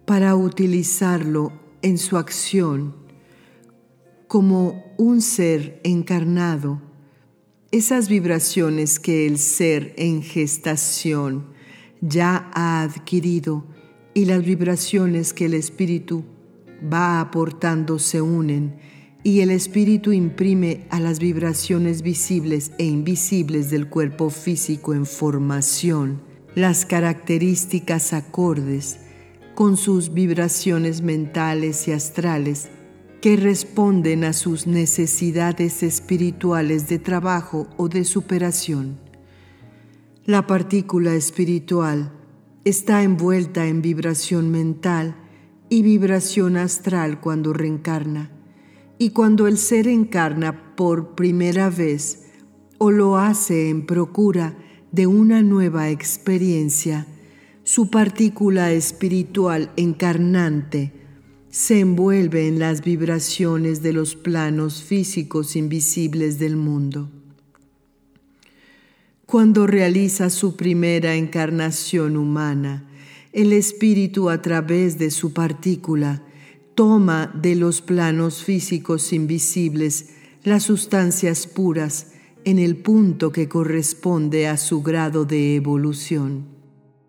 para 0.05 0.37
utilizarlo 0.37 1.53
en 1.83 1.99
su 1.99 2.16
acción 2.16 3.06
como 4.29 4.85
un 4.97 5.23
ser 5.23 5.81
encarnado, 5.85 6.83
esas 7.71 8.09
vibraciones 8.09 8.99
que 8.99 9.27
el 9.27 9.39
ser 9.39 9.95
en 9.97 10.23
gestación 10.23 11.49
ya 12.01 12.51
ha 12.55 12.83
adquirido 12.83 13.67
y 14.15 14.25
las 14.25 14.45
vibraciones 14.45 15.33
que 15.33 15.47
el 15.47 15.55
espíritu 15.55 16.25
va 16.93 17.21
aportando 17.21 17.99
se 17.99 18.21
unen 18.21 18.77
y 19.23 19.41
el 19.41 19.51
espíritu 19.51 20.12
imprime 20.12 20.87
a 20.91 21.01
las 21.01 21.19
vibraciones 21.19 22.03
visibles 22.03 22.71
e 22.79 22.85
invisibles 22.85 23.71
del 23.71 23.89
cuerpo 23.89 24.31
físico 24.31 24.95
en 24.95 25.05
formación 25.05 26.23
las 26.55 26.87
características 26.87 28.12
acordes 28.12 29.01
con 29.55 29.77
sus 29.77 30.15
vibraciones 30.15 31.03
mentales 31.03 31.89
y 31.89 31.93
astrales 31.93 32.69
que 33.27 33.35
responden 33.35 34.23
a 34.23 34.33
sus 34.33 34.69
necesidades 34.69 35.83
espirituales 35.83 36.87
de 36.87 37.01
trabajo 37.01 37.67
o 37.77 37.89
de 37.89 38.05
superación. 38.05 39.01
La 40.25 40.47
partícula 40.47 41.12
espiritual 41.12 42.12
está 42.65 43.03
envuelta 43.03 43.67
en 43.67 43.83
vibración 43.83 44.53
mental 44.53 45.17
y 45.69 45.83
vibración 45.83 46.57
astral 46.57 47.21
cuando 47.21 47.53
reencarna. 47.53 48.31
Y 48.97 49.11
cuando 49.11 49.49
el 49.49 49.59
ser 49.59 49.89
encarna 49.89 50.77
por 50.77 51.17
primera 51.17 51.69
vez 51.69 52.27
o 52.79 52.93
lo 52.93 53.19
hace 53.19 53.71
en 53.71 53.87
procura 53.87 54.57
de 54.93 55.09
una 55.09 55.43
nueva 55.43 55.91
experiencia, 55.91 57.09
su 57.65 57.91
partícula 57.91 58.71
espiritual 58.71 59.73
encarnante 59.77 61.06
se 61.57 61.81
envuelve 61.81 62.49
en 62.49 62.59
las 62.59 62.83
vibraciones 62.83 63.81
de 63.81 63.95
los 63.95 64.14
planos 64.14 64.83
físicos 64.83 65.57
invisibles 65.57 66.38
del 66.38 66.55
mundo. 66.55 67.09
Cuando 69.25 69.66
realiza 69.66 70.29
su 70.29 70.55
primera 70.55 71.14
encarnación 71.14 72.19
humana, 72.19 72.85
el 73.33 73.55
espíritu 73.55 74.29
a 74.29 74.42
través 74.42 74.99
de 74.99 75.11
su 75.11 75.33
partícula 75.33 76.23
toma 76.75 77.33
de 77.35 77.55
los 77.55 77.81
planos 77.81 78.45
físicos 78.45 79.14
invisibles 79.14 80.11
las 80.45 80.64
sustancias 80.64 81.47
puras 81.47 82.09
en 82.45 82.59
el 82.59 82.77
punto 82.77 83.33
que 83.33 83.49
corresponde 83.49 84.47
a 84.47 84.59
su 84.59 84.83
grado 84.83 85.25
de 85.25 85.57
evolución 85.57 86.49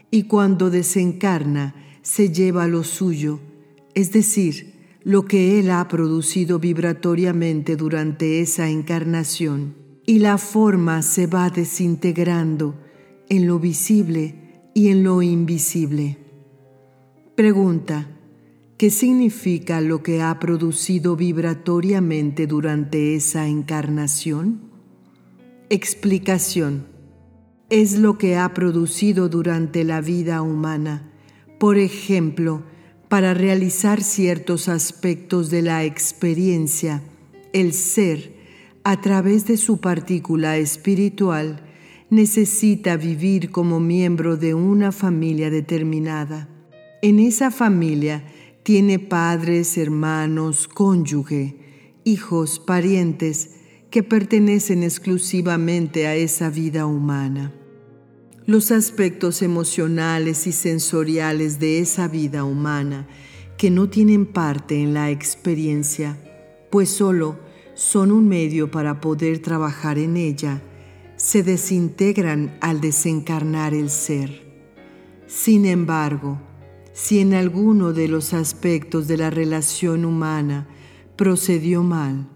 y 0.09 0.23
cuando 0.23 0.69
desencarna 0.69 1.75
se 2.01 2.31
lleva 2.31 2.65
lo 2.67 2.85
suyo, 2.85 3.41
es 3.97 4.11
decir, 4.11 4.99
lo 5.03 5.25
que 5.25 5.59
Él 5.59 5.71
ha 5.71 5.87
producido 5.87 6.59
vibratoriamente 6.59 7.75
durante 7.75 8.41
esa 8.41 8.69
encarnación, 8.69 9.73
y 10.05 10.19
la 10.19 10.37
forma 10.37 11.01
se 11.01 11.25
va 11.25 11.49
desintegrando 11.49 12.75
en 13.27 13.47
lo 13.47 13.57
visible 13.57 14.69
y 14.75 14.89
en 14.89 15.03
lo 15.03 15.23
invisible. 15.23 16.19
Pregunta, 17.33 18.07
¿qué 18.77 18.91
significa 18.91 19.81
lo 19.81 20.03
que 20.03 20.21
ha 20.21 20.37
producido 20.37 21.15
vibratoriamente 21.15 22.45
durante 22.45 23.15
esa 23.15 23.47
encarnación? 23.47 24.61
Explicación 25.71 26.85
es 27.71 27.97
lo 27.97 28.19
que 28.19 28.37
ha 28.37 28.53
producido 28.53 29.27
durante 29.27 29.83
la 29.83 30.01
vida 30.01 30.43
humana. 30.43 31.11
Por 31.57 31.79
ejemplo, 31.79 32.61
para 33.09 33.33
realizar 33.33 34.03
ciertos 34.03 34.67
aspectos 34.67 35.49
de 35.49 35.61
la 35.61 35.85
experiencia, 35.85 37.01
el 37.53 37.73
ser, 37.73 38.35
a 38.83 39.01
través 39.01 39.45
de 39.45 39.57
su 39.57 39.79
partícula 39.79 40.57
espiritual, 40.57 41.61
necesita 42.09 42.95
vivir 42.97 43.51
como 43.51 43.79
miembro 43.79 44.37
de 44.37 44.53
una 44.53 44.91
familia 44.91 45.49
determinada. 45.49 46.49
En 47.01 47.19
esa 47.19 47.51
familia 47.51 48.23
tiene 48.63 48.99
padres, 48.99 49.77
hermanos, 49.77 50.67
cónyuge, 50.67 51.55
hijos, 52.03 52.59
parientes, 52.59 53.51
que 53.89 54.03
pertenecen 54.03 54.83
exclusivamente 54.83 56.07
a 56.07 56.15
esa 56.15 56.49
vida 56.49 56.85
humana. 56.85 57.53
Los 58.47 58.71
aspectos 58.71 59.41
emocionales 59.41 60.47
y 60.47 60.53
sensoriales 60.53 61.59
de 61.59 61.79
esa 61.79 62.07
vida 62.07 62.45
humana 62.45 63.05
que 63.57 63.69
no 63.69 63.89
tienen 63.89 64.25
parte 64.25 64.81
en 64.81 64.93
la 64.93 65.11
experiencia, 65.11 66.17
pues 66.71 66.87
solo 66.87 67.37
son 67.73 68.09
un 68.09 68.29
medio 68.29 68.71
para 68.71 69.01
poder 69.01 69.39
trabajar 69.39 69.97
en 69.97 70.15
ella, 70.15 70.61
se 71.17 71.43
desintegran 71.43 72.57
al 72.61 72.79
desencarnar 72.79 73.73
el 73.73 73.89
ser. 73.89 74.49
Sin 75.27 75.65
embargo, 75.65 76.39
si 76.93 77.19
en 77.19 77.33
alguno 77.33 77.91
de 77.91 78.07
los 78.07 78.33
aspectos 78.33 79.09
de 79.09 79.17
la 79.17 79.29
relación 79.29 80.05
humana 80.05 80.69
procedió 81.17 81.83
mal, 81.83 82.29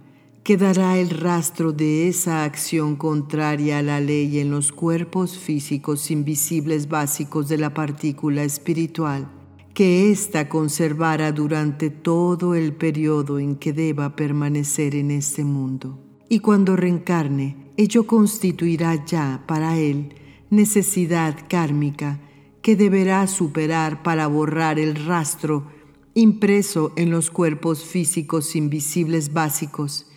quedará 0.52 0.98
el 0.98 1.12
rastro 1.12 1.72
de 1.72 2.10
esa 2.10 2.44
acción 2.44 2.98
contraria 2.98 3.78
a 3.78 3.82
la 3.82 4.02
ley 4.02 4.38
en 4.40 4.52
los 4.52 4.74
cuerpos 4.74 5.38
físicos 5.38 6.12
invisibles 6.12 6.90
básicos 6.90 7.48
de 7.48 7.58
la 7.58 7.74
partícula 7.74 8.44
espiritual, 8.44 9.32
que 9.74 10.12
ésta 10.12 10.50
conservará 10.50 11.32
durante 11.32 11.90
todo 11.90 12.54
el 12.54 12.74
periodo 12.74 13.40
en 13.40 13.56
que 13.56 13.72
deba 13.72 14.18
permanecer 14.18 14.94
en 14.94 15.12
este 15.12 15.46
mundo. 15.46 15.98
Y 16.28 16.40
cuando 16.40 16.76
reencarne, 16.76 17.72
ello 17.78 18.06
constituirá 18.06 19.06
ya 19.06 19.46
para 19.48 19.78
él 19.78 20.16
necesidad 20.50 21.48
kármica 21.48 22.20
que 22.62 22.76
deberá 22.76 23.26
superar 23.28 24.04
para 24.04 24.28
borrar 24.28 24.80
el 24.80 24.96
rastro 24.96 25.68
impreso 26.14 26.92
en 26.98 27.10
los 27.10 27.32
cuerpos 27.32 27.86
físicos 27.86 28.58
invisibles 28.58 29.32
básicos 29.32 30.08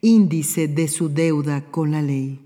índice 0.00 0.68
de 0.68 0.88
su 0.88 1.08
deuda 1.08 1.70
con 1.70 1.90
la 1.90 2.02
ley. 2.02 2.40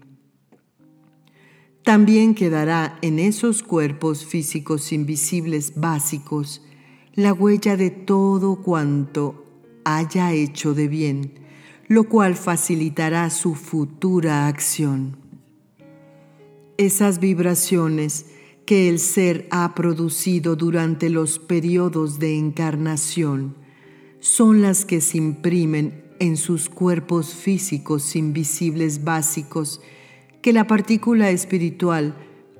También 1.85 2.35
quedará 2.35 2.99
en 3.03 3.19
esos 3.19 3.63
cuerpos 3.63 4.25
físicos 4.25 4.91
invisibles 4.93 5.75
básicos 5.77 6.63
la 7.15 7.33
huella 7.33 7.77
de 7.77 7.91
todo 7.91 8.57
cuanto 8.57 9.45
haya 9.85 10.33
hecho 10.33 10.75
de 10.75 10.89
bien, 10.89 11.35
lo 11.87 12.05
cual 12.09 12.35
facilitará 12.35 13.29
su 13.31 13.55
futura 13.55 14.49
acción. 14.49 15.17
Esas 16.77 17.21
vibraciones 17.21 18.27
que 18.67 18.89
el 18.89 18.99
ser 18.99 19.47
ha 19.51 19.75
producido 19.75 20.57
durante 20.57 21.11
los 21.11 21.39
periodos 21.39 22.19
de 22.19 22.37
encarnación 22.37 23.57
son 24.21 24.63
las 24.63 24.85
que 24.87 25.03
se 25.03 25.19
imprimen 25.19 26.04
en 26.19 26.37
sus 26.37 26.69
cuerpos 26.69 27.35
físicos 27.35 28.17
invisibles 28.17 29.05
básicos 29.05 29.81
que 30.43 30.53
la 30.53 30.67
partícula 30.67 31.31
espiritual 31.31 32.15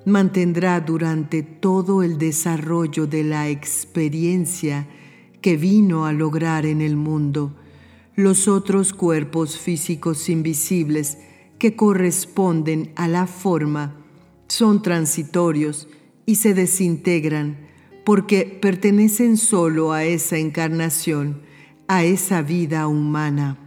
mantendrá 0.05 0.79
durante 0.81 1.43
todo 1.43 2.03
el 2.03 2.17
desarrollo 2.17 3.07
de 3.07 3.23
la 3.23 3.49
experiencia 3.49 4.87
que 5.41 5.57
vino 5.57 6.05
a 6.05 6.13
lograr 6.13 6.65
en 6.65 6.81
el 6.81 6.95
mundo. 6.95 7.55
Los 8.15 8.47
otros 8.47 8.93
cuerpos 8.93 9.57
físicos 9.57 10.29
invisibles 10.29 11.17
que 11.59 11.75
corresponden 11.75 12.91
a 12.95 13.07
la 13.07 13.27
forma 13.27 13.95
son 14.47 14.81
transitorios 14.81 15.87
y 16.25 16.35
se 16.35 16.53
desintegran 16.53 17.57
porque 18.05 18.45
pertenecen 18.45 19.37
solo 19.37 19.91
a 19.91 20.03
esa 20.03 20.37
encarnación, 20.37 21.41
a 21.87 22.03
esa 22.03 22.41
vida 22.41 22.87
humana. 22.87 23.57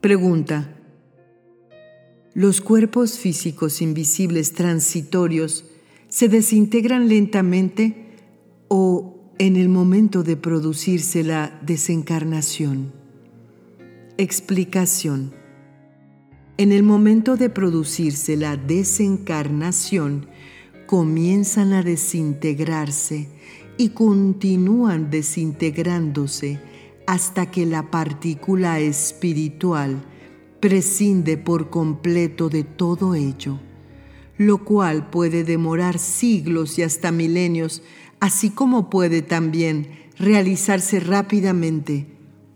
Pregunta. 0.00 0.72
¿Los 2.34 2.60
cuerpos 2.60 3.18
físicos 3.18 3.80
invisibles 3.80 4.52
transitorios 4.52 5.64
se 6.08 6.28
desintegran 6.28 7.08
lentamente 7.08 8.06
o 8.68 9.32
en 9.38 9.56
el 9.56 9.68
momento 9.68 10.22
de 10.22 10.36
producirse 10.36 11.24
la 11.24 11.58
desencarnación? 11.62 12.92
Explicación. 14.18 15.32
En 16.58 16.72
el 16.72 16.82
momento 16.82 17.36
de 17.36 17.50
producirse 17.50 18.36
la 18.36 18.56
desencarnación, 18.56 20.26
comienzan 20.86 21.72
a 21.72 21.82
desintegrarse 21.82 23.28
y 23.78 23.90
continúan 23.90 25.10
desintegrándose 25.10 26.60
hasta 27.06 27.50
que 27.50 27.66
la 27.66 27.90
partícula 27.90 28.80
espiritual 28.80 30.02
prescinde 30.60 31.36
por 31.36 31.70
completo 31.70 32.48
de 32.48 32.64
todo 32.64 33.14
ello, 33.14 33.60
lo 34.38 34.64
cual 34.64 35.10
puede 35.10 35.44
demorar 35.44 35.98
siglos 35.98 36.78
y 36.78 36.82
hasta 36.82 37.12
milenios, 37.12 37.82
así 38.20 38.50
como 38.50 38.90
puede 38.90 39.22
también 39.22 39.88
realizarse 40.18 41.00
rápidamente. 41.00 42.06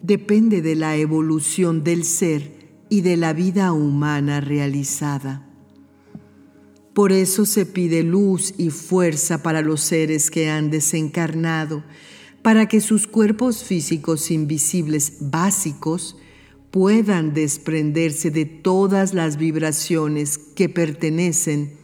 Depende 0.03 0.63
de 0.63 0.75
la 0.77 0.97
evolución 0.97 1.85
del 1.85 2.05
ser 2.05 2.85
y 2.89 3.03
de 3.03 3.17
la 3.17 3.33
vida 3.33 3.73
humana 3.73 4.41
realizada. 4.41 5.50
Por 6.94 7.12
eso 7.12 7.46
se 7.46 7.66
pide 7.66 8.03
luz 8.03 8.53
y 8.59 8.70
fuerza 8.70 9.42
para 9.42 9.62
los 9.62 9.81
seres 9.81 10.31
que 10.31 10.50
han 10.50 10.70
desencarnado, 10.70 11.85
para 12.42 12.66
que 12.66 12.81
sus 12.81 13.07
cuerpos 13.07 13.62
físicos 13.62 14.31
invisibles 14.31 15.18
básicos 15.20 16.16
puedan 16.70 17.33
desprenderse 17.35 18.31
de 18.31 18.44
todas 18.44 19.14
las 19.14 19.37
vibraciones 19.37 20.38
que 20.38 20.68
pertenecen 20.68 21.74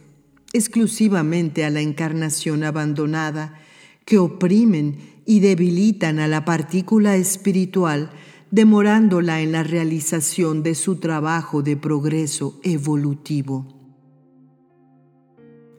exclusivamente 0.53 1.63
a 1.65 1.69
la 1.69 1.81
encarnación 1.81 2.63
abandonada, 2.63 3.59
que 4.05 4.17
oprimen 4.17 4.97
y 5.25 5.41
debilitan 5.41 6.19
a 6.19 6.27
la 6.27 6.45
partícula 6.45 7.15
espiritual, 7.15 8.11
demorándola 8.49 9.41
en 9.41 9.51
la 9.51 9.63
realización 9.63 10.63
de 10.63 10.73
su 10.73 10.97
trabajo 10.97 11.61
de 11.61 11.75
progreso 11.75 12.59
evolutivo. 12.63 13.76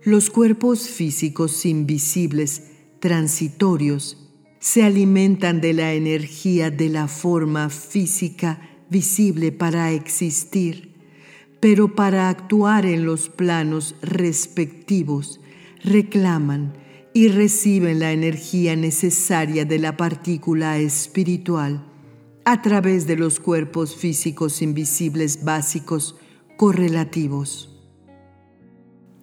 Los 0.09 0.31
cuerpos 0.31 0.89
físicos 0.89 1.67
invisibles, 1.67 2.63
transitorios, 2.99 4.17
se 4.59 4.83
alimentan 4.83 5.61
de 5.61 5.75
la 5.75 5.93
energía 5.93 6.71
de 6.71 6.89
la 6.89 7.09
forma 7.09 7.69
física 7.69 8.59
visible 8.89 9.53
para 9.53 9.93
existir, 9.93 10.95
pero 11.61 11.95
para 11.95 12.31
actuar 12.31 12.87
en 12.87 13.05
los 13.05 13.29
planos 13.29 13.97
respectivos 14.01 15.43
reclaman 15.85 16.73
y 17.13 17.29
reciben 17.29 17.99
la 17.99 18.13
energía 18.13 18.77
necesaria 18.77 19.67
de 19.67 19.79
la 19.79 19.99
partícula 19.99 20.79
espiritual 20.79 21.85
a 22.47 22.63
través 22.63 23.07
de 23.07 23.17
los 23.17 23.41
cuerpos 23.41 23.95
físicos 23.95 24.63
invisibles 24.63 25.45
básicos 25.45 26.17
correlativos. 26.57 27.78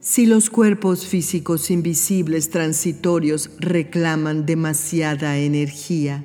Si 0.07 0.27
los 0.27 0.51
cuerpos 0.51 1.07
físicos 1.07 1.71
invisibles 1.71 2.51
transitorios 2.51 3.49
reclaman 3.57 4.45
demasiada 4.45 5.39
energía, 5.39 6.23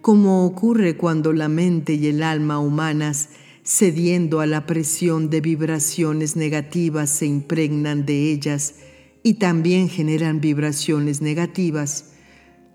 como 0.00 0.46
ocurre 0.46 0.96
cuando 0.96 1.32
la 1.32 1.48
mente 1.48 1.94
y 1.94 2.06
el 2.06 2.22
alma 2.22 2.60
humanas, 2.60 3.30
cediendo 3.64 4.38
a 4.38 4.46
la 4.46 4.64
presión 4.64 5.28
de 5.28 5.40
vibraciones 5.40 6.36
negativas, 6.36 7.10
se 7.10 7.26
impregnan 7.26 8.06
de 8.06 8.30
ellas 8.30 8.76
y 9.24 9.34
también 9.34 9.88
generan 9.88 10.40
vibraciones 10.40 11.20
negativas, 11.20 12.12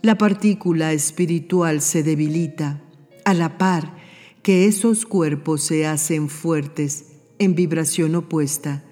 la 0.01 0.17
partícula 0.17 0.91
espiritual 0.91 1.79
se 1.79 2.03
debilita, 2.03 2.83
a 3.23 3.33
la 3.33 3.57
par 3.57 3.95
que 4.43 4.65
esos 4.65 5.05
cuerpos 5.05 5.61
se 5.63 5.87
hacen 5.87 6.27
fuertes 6.27 7.05
en 7.39 7.55
vibración 7.55 8.15
opuesta 8.15 8.83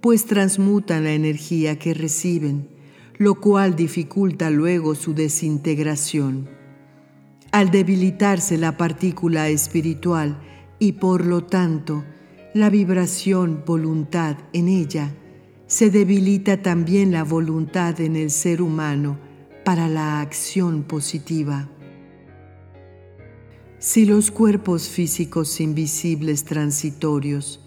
pues 0.00 0.24
transmutan 0.26 1.04
la 1.04 1.12
energía 1.12 1.78
que 1.78 1.94
reciben, 1.94 2.68
lo 3.18 3.34
cual 3.40 3.76
dificulta 3.76 4.50
luego 4.50 4.94
su 4.94 5.14
desintegración. 5.14 6.48
Al 7.52 7.70
debilitarse 7.70 8.56
la 8.56 8.76
partícula 8.76 9.48
espiritual 9.48 10.40
y 10.78 10.92
por 10.92 11.26
lo 11.26 11.44
tanto 11.44 12.04
la 12.54 12.70
vibración 12.70 13.62
voluntad 13.66 14.36
en 14.52 14.68
ella, 14.68 15.14
se 15.66 15.90
debilita 15.90 16.62
también 16.62 17.12
la 17.12 17.22
voluntad 17.22 18.00
en 18.00 18.16
el 18.16 18.30
ser 18.30 18.62
humano 18.62 19.18
para 19.64 19.88
la 19.88 20.20
acción 20.20 20.82
positiva. 20.82 21.68
Si 23.78 24.04
los 24.04 24.30
cuerpos 24.30 24.88
físicos 24.88 25.60
invisibles 25.60 26.44
transitorios 26.44 27.60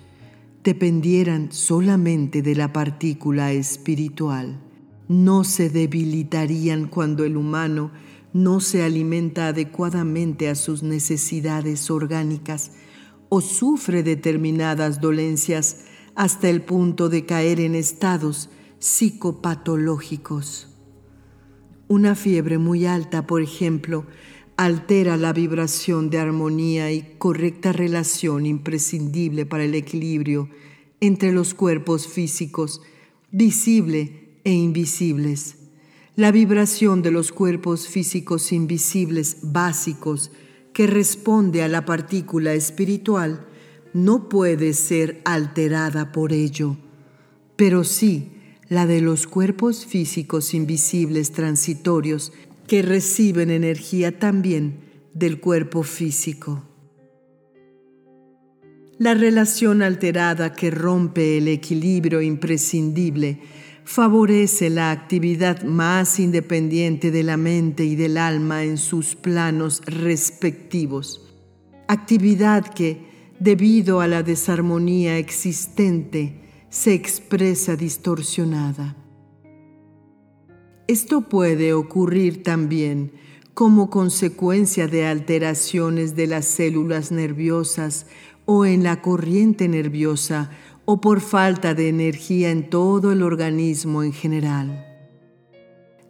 dependieran 0.64 1.52
solamente 1.52 2.42
de 2.42 2.56
la 2.56 2.72
partícula 2.72 3.52
espiritual, 3.52 4.62
no 5.10 5.44
se 5.44 5.70
debilitarían 5.70 6.88
cuando 6.88 7.26
el 7.26 7.36
humano 7.36 7.92
no 8.32 8.62
se 8.62 8.84
alimenta 8.84 9.50
adecuadamente 9.50 10.50
a 10.50 10.56
sus 10.56 10.82
necesidades 10.82 11.92
orgánicas 11.92 12.72
o 13.30 13.42
sufre 13.42 14.04
determinadas 14.04 15.02
dolencias 15.02 15.82
hasta 16.16 16.50
el 16.50 16.62
punto 16.62 17.10
de 17.10 17.26
caer 17.26 17.60
en 17.60 17.76
estados 17.76 18.50
psicopatológicos. 18.80 20.70
Una 21.88 22.16
fiebre 22.16 22.58
muy 22.58 22.86
alta, 22.86 23.28
por 23.28 23.42
ejemplo, 23.42 24.06
altera 24.58 25.18
la 25.18 25.34
vibración 25.34 26.10
de 26.10 26.20
armonía 26.20 26.92
y 26.92 27.16
correcta 27.18 27.72
relación 27.72 28.46
imprescindible 28.46 29.46
para 29.46 29.64
el 29.64 29.76
equilibrio 29.76 30.50
entre 31.00 31.32
los 31.32 31.54
cuerpos 31.54 32.08
físicos, 32.08 32.82
visible 33.32 34.40
e 34.44 34.52
invisibles. 34.52 35.58
La 36.16 36.32
vibración 36.32 37.02
de 37.02 37.12
los 37.12 37.32
cuerpos 37.32 37.88
físicos 37.88 38.52
invisibles 38.52 39.38
básicos 39.42 40.32
que 40.72 40.88
responde 40.88 41.64
a 41.64 41.68
la 41.68 41.86
partícula 41.86 42.54
espiritual 42.54 43.48
no 43.94 44.30
puede 44.30 44.74
ser 44.74 45.22
alterada 45.26 46.12
por 46.12 46.34
ello, 46.34 46.78
pero 47.56 47.84
sí 47.84 48.32
la 48.70 48.86
de 48.88 49.02
los 49.02 49.28
cuerpos 49.28 49.86
físicos 49.86 50.54
invisibles 50.54 51.32
transitorios 51.32 52.32
que 52.68 52.82
reciben 52.82 53.52
energía 53.52 54.18
también 54.20 54.80
del 55.14 55.40
cuerpo 55.40 55.84
físico. 55.84 56.64
La 59.00 59.14
relación 59.14 59.82
alterada 59.82 60.54
que 60.54 60.72
rompe 60.72 61.38
el 61.38 61.48
equilibrio 61.48 62.22
imprescindible 62.22 63.40
favorece 63.84 64.70
la 64.70 64.92
actividad 64.92 65.64
más 65.64 66.20
independiente 66.20 67.12
de 67.12 67.24
la 67.24 67.36
mente 67.36 67.84
y 67.84 67.96
del 67.96 68.18
alma 68.18 68.64
en 68.64 68.78
sus 68.78 69.16
planos 69.16 69.82
respectivos, 69.86 71.22
actividad 71.88 72.66
que, 72.66 73.34
debido 73.40 74.00
a 74.00 74.08
la 74.08 74.24
desarmonía 74.24 75.18
existente, 75.18 76.40
se 76.70 76.94
expresa 76.94 77.76
distorsionada. 77.76 79.03
Esto 80.94 81.22
puede 81.22 81.74
ocurrir 81.74 82.44
también 82.44 83.14
como 83.56 83.90
consecuencia 83.90 84.88
de 84.88 85.08
alteraciones 85.08 86.16
de 86.16 86.28
las 86.28 86.46
células 86.46 87.12
nerviosas 87.12 88.06
o 88.46 88.64
en 88.64 88.84
la 88.84 89.02
corriente 89.02 89.68
nerviosa 89.68 90.52
o 90.86 91.02
por 91.02 91.20
falta 91.20 91.74
de 91.74 91.90
energía 91.90 92.52
en 92.52 92.70
todo 92.70 93.12
el 93.12 93.24
organismo 93.24 94.04
en 94.04 94.14
general. 94.14 94.86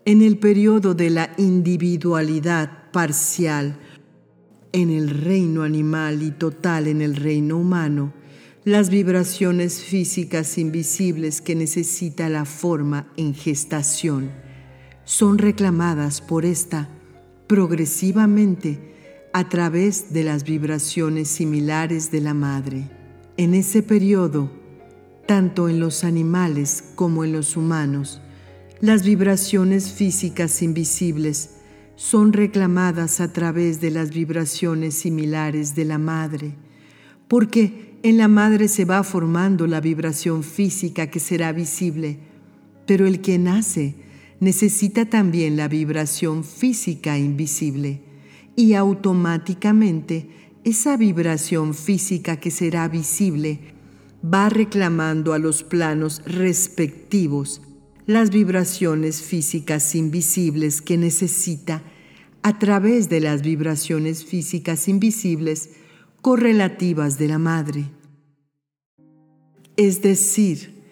En 0.03 0.21
el 0.21 0.38
periodo 0.38 0.93
de 0.93 1.11
la 1.11 1.31
individualidad 1.38 2.91
parcial, 2.91 3.79
en 4.73 4.89
el 4.89 5.11
reino 5.11 5.63
animal 5.63 6.21
y 6.21 6.31
total 6.31 6.88
en 6.88 7.01
el 7.01 7.15
reino 7.15 7.57
humano, 7.57 8.11
las 8.65 8.89
vibraciones 8.89 9.81
físicas 9.81 10.57
invisibles 10.57 11.39
que 11.39 11.55
necesita 11.55 12.27
la 12.27 12.43
forma 12.43 13.07
en 13.15 13.34
gestación 13.34 14.42
son 15.06 15.38
reclamadas 15.38 16.22
por 16.22 16.45
esta 16.45 16.89
progresivamente 17.47 18.80
a 19.34 19.49
través 19.49 20.14
de 20.14 20.24
las 20.24 20.43
vibraciones 20.43 21.28
similares 21.28 22.12
de 22.12 22.22
la 22.22 22.34
madre. 22.34 22.89
En 23.38 23.54
ese 23.54 23.84
periodo, 23.84 24.51
tanto 25.26 25.70
en 25.70 25.80
los 25.80 26.04
animales 26.04 26.84
como 26.95 27.24
en 27.24 27.32
los 27.32 27.58
humanos, 27.58 28.22
las 28.80 29.04
vibraciones 29.04 29.91
físicas 29.91 30.62
invisibles 30.62 31.51
son 31.95 32.34
reclamadas 32.34 33.22
a 33.22 33.32
través 33.32 33.82
de 33.82 33.91
las 33.91 34.10
vibraciones 34.10 34.95
similares 34.95 35.76
de 35.76 35.86
la 35.86 35.97
madre, 35.97 36.56
porque 37.28 37.97
en 38.04 38.18
la 38.18 38.28
madre 38.28 38.68
se 38.68 38.86
va 38.86 39.04
formando 39.04 39.68
la 39.68 39.80
vibración 39.80 40.43
física 40.43 41.08
que 41.08 41.20
será 41.20 41.51
visible, 41.54 42.20
pero 42.86 43.08
el 43.08 43.22
que 43.22 43.39
nace 43.39 43.95
necesita 44.43 45.05
también 45.05 45.55
la 45.55 45.67
vibración 45.67 46.43
física 46.43 47.17
invisible 47.17 48.01
y 48.55 48.73
automáticamente 48.73 50.29
esa 50.63 50.97
vibración 50.97 51.73
física 51.73 52.37
que 52.37 52.51
será 52.51 52.87
visible 52.87 53.59
va 54.23 54.49
reclamando 54.49 55.33
a 55.33 55.39
los 55.39 55.63
planos 55.63 56.21
respectivos 56.25 57.61
las 58.05 58.29
vibraciones 58.31 59.21
físicas 59.21 59.95
invisibles 59.95 60.81
que 60.81 60.97
necesita 60.97 61.83
a 62.41 62.59
través 62.59 63.07
de 63.07 63.21
las 63.21 63.41
vibraciones 63.41 64.25
físicas 64.25 64.89
invisibles 64.89 65.69
correlativas 66.21 67.17
de 67.17 67.27
la 67.29 67.39
madre. 67.39 67.85
Es 69.77 70.01
decir, 70.01 70.83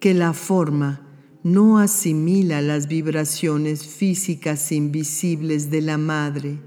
que 0.00 0.12
la 0.12 0.32
forma 0.32 1.05
no 1.46 1.78
asimila 1.78 2.60
las 2.60 2.88
vibraciones 2.88 3.86
físicas 3.86 4.72
invisibles 4.72 5.70
de 5.70 5.80
la 5.80 5.96
madre, 5.96 6.58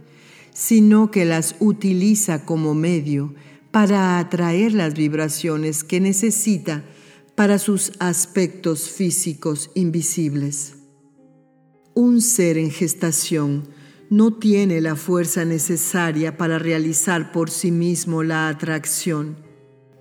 sino 0.53 1.11
que 1.11 1.25
las 1.25 1.57
utiliza 1.59 2.45
como 2.45 2.73
medio 2.73 3.33
para 3.71 4.19
atraer 4.19 4.71
las 4.71 4.93
vibraciones 4.93 5.83
que 5.83 5.99
necesita 5.99 6.85
para 7.35 7.59
sus 7.59 7.91
aspectos 7.99 8.89
físicos 8.89 9.69
invisibles. 9.75 10.75
Un 11.93 12.21
ser 12.21 12.57
en 12.57 12.71
gestación 12.71 13.67
no 14.09 14.35
tiene 14.35 14.79
la 14.79 14.95
fuerza 14.95 15.43
necesaria 15.43 16.37
para 16.37 16.57
realizar 16.57 17.33
por 17.33 17.49
sí 17.49 17.71
mismo 17.71 18.23
la 18.23 18.47
atracción, 18.47 19.35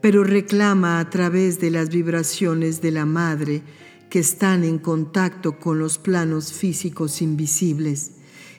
pero 0.00 0.22
reclama 0.22 1.00
a 1.00 1.10
través 1.10 1.58
de 1.58 1.72
las 1.72 1.88
vibraciones 1.88 2.80
de 2.80 2.92
la 2.92 3.06
madre 3.06 3.62
que 4.08 4.20
están 4.20 4.64
en 4.64 4.78
contacto 4.78 5.58
con 5.58 5.78
los 5.78 5.98
planos 5.98 6.52
físicos 6.52 7.20
invisibles 7.20 8.12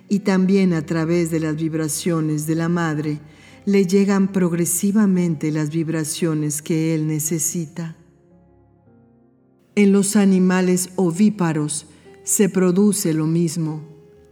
y 0.08 0.20
también 0.20 0.74
a 0.74 0.86
través 0.86 1.32
de 1.32 1.40
las 1.40 1.56
vibraciones 1.56 2.48
de 2.48 2.56
la 2.56 2.70
madre 2.70 3.20
le 3.66 3.86
llegan 3.86 4.32
progresivamente 4.32 5.52
las 5.52 5.70
vibraciones 5.70 6.62
que 6.62 6.96
él 6.96 7.08
necesita. 7.08 7.96
En 9.76 9.92
los 9.92 10.16
animales 10.16 10.90
ovíparos 10.96 11.88
se 12.24 12.50
produce 12.50 13.14
lo 13.14 13.28
mismo. 13.28 13.82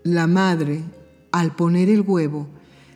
La 0.04 0.28
madre, 0.28 0.84
al 1.32 1.56
poner 1.56 1.90
el 1.90 2.02
huevo, 2.02 2.48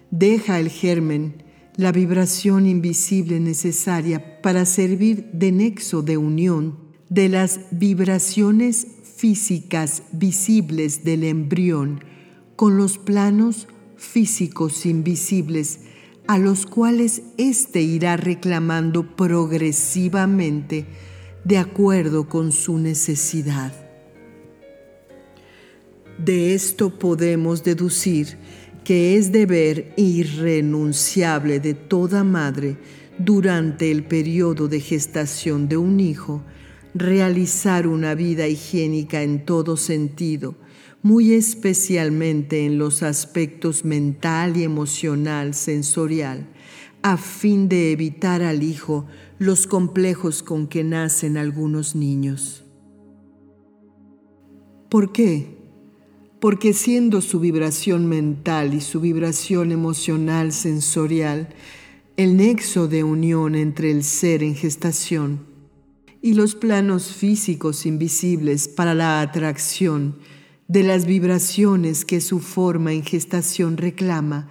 deja 0.09 0.59
el 0.59 0.69
germen, 0.69 1.43
la 1.75 1.91
vibración 1.91 2.65
invisible 2.65 3.39
necesaria 3.39 4.41
para 4.41 4.65
servir 4.65 5.29
de 5.33 5.51
nexo 5.51 6.01
de 6.01 6.17
unión 6.17 6.80
de 7.11 7.27
las 7.27 7.59
vibraciones 7.71 8.87
físicas 9.03 10.03
visibles 10.13 11.03
del 11.03 11.25
embrión 11.25 12.05
con 12.55 12.77
los 12.77 12.97
planos 12.97 13.67
físicos 13.97 14.85
invisibles 14.85 15.81
a 16.27 16.37
los 16.37 16.65
cuales 16.65 17.21
éste 17.37 17.81
irá 17.81 18.15
reclamando 18.15 19.13
progresivamente 19.17 20.85
de 21.43 21.57
acuerdo 21.57 22.29
con 22.29 22.53
su 22.53 22.77
necesidad. 22.77 23.73
De 26.17 26.53
esto 26.53 26.97
podemos 26.97 27.65
deducir 27.65 28.37
que 28.85 29.17
es 29.17 29.33
deber 29.33 29.93
irrenunciable 29.97 31.59
de 31.59 31.73
toda 31.73 32.23
madre 32.23 32.77
durante 33.17 33.91
el 33.91 34.05
periodo 34.05 34.69
de 34.69 34.79
gestación 34.79 35.67
de 35.67 35.75
un 35.75 35.99
hijo 35.99 36.41
realizar 36.93 37.87
una 37.87 38.15
vida 38.15 38.47
higiénica 38.47 39.23
en 39.23 39.45
todo 39.45 39.77
sentido, 39.77 40.55
muy 41.01 41.33
especialmente 41.33 42.65
en 42.65 42.77
los 42.77 43.03
aspectos 43.03 43.85
mental 43.85 44.57
y 44.57 44.63
emocional 44.63 45.53
sensorial, 45.53 46.47
a 47.01 47.17
fin 47.17 47.69
de 47.69 47.91
evitar 47.91 48.43
al 48.43 48.61
hijo 48.63 49.05
los 49.39 49.65
complejos 49.67 50.43
con 50.43 50.67
que 50.67 50.83
nacen 50.83 51.37
algunos 51.37 51.95
niños. 51.95 52.63
¿Por 54.89 55.11
qué? 55.11 55.61
porque 56.41 56.73
siendo 56.73 57.21
su 57.21 57.39
vibración 57.39 58.07
mental 58.07 58.73
y 58.73 58.81
su 58.81 58.99
vibración 58.99 59.71
emocional 59.71 60.51
sensorial 60.51 61.49
el 62.17 62.35
nexo 62.35 62.87
de 62.87 63.03
unión 63.03 63.53
entre 63.53 63.91
el 63.91 64.03
ser 64.03 64.41
en 64.41 64.55
gestación 64.55 65.50
y 66.21 66.33
los 66.35 66.55
planos 66.55 67.13
físicos 67.13 67.85
invisibles 67.85 68.67
para 68.67 68.93
la 68.93 69.21
atracción 69.21 70.15
de 70.67 70.83
las 70.83 71.05
vibraciones 71.05 72.05
que 72.05 72.21
su 72.21 72.39
forma 72.39 72.93
en 72.93 73.03
gestación 73.03 73.77
reclama 73.77 74.47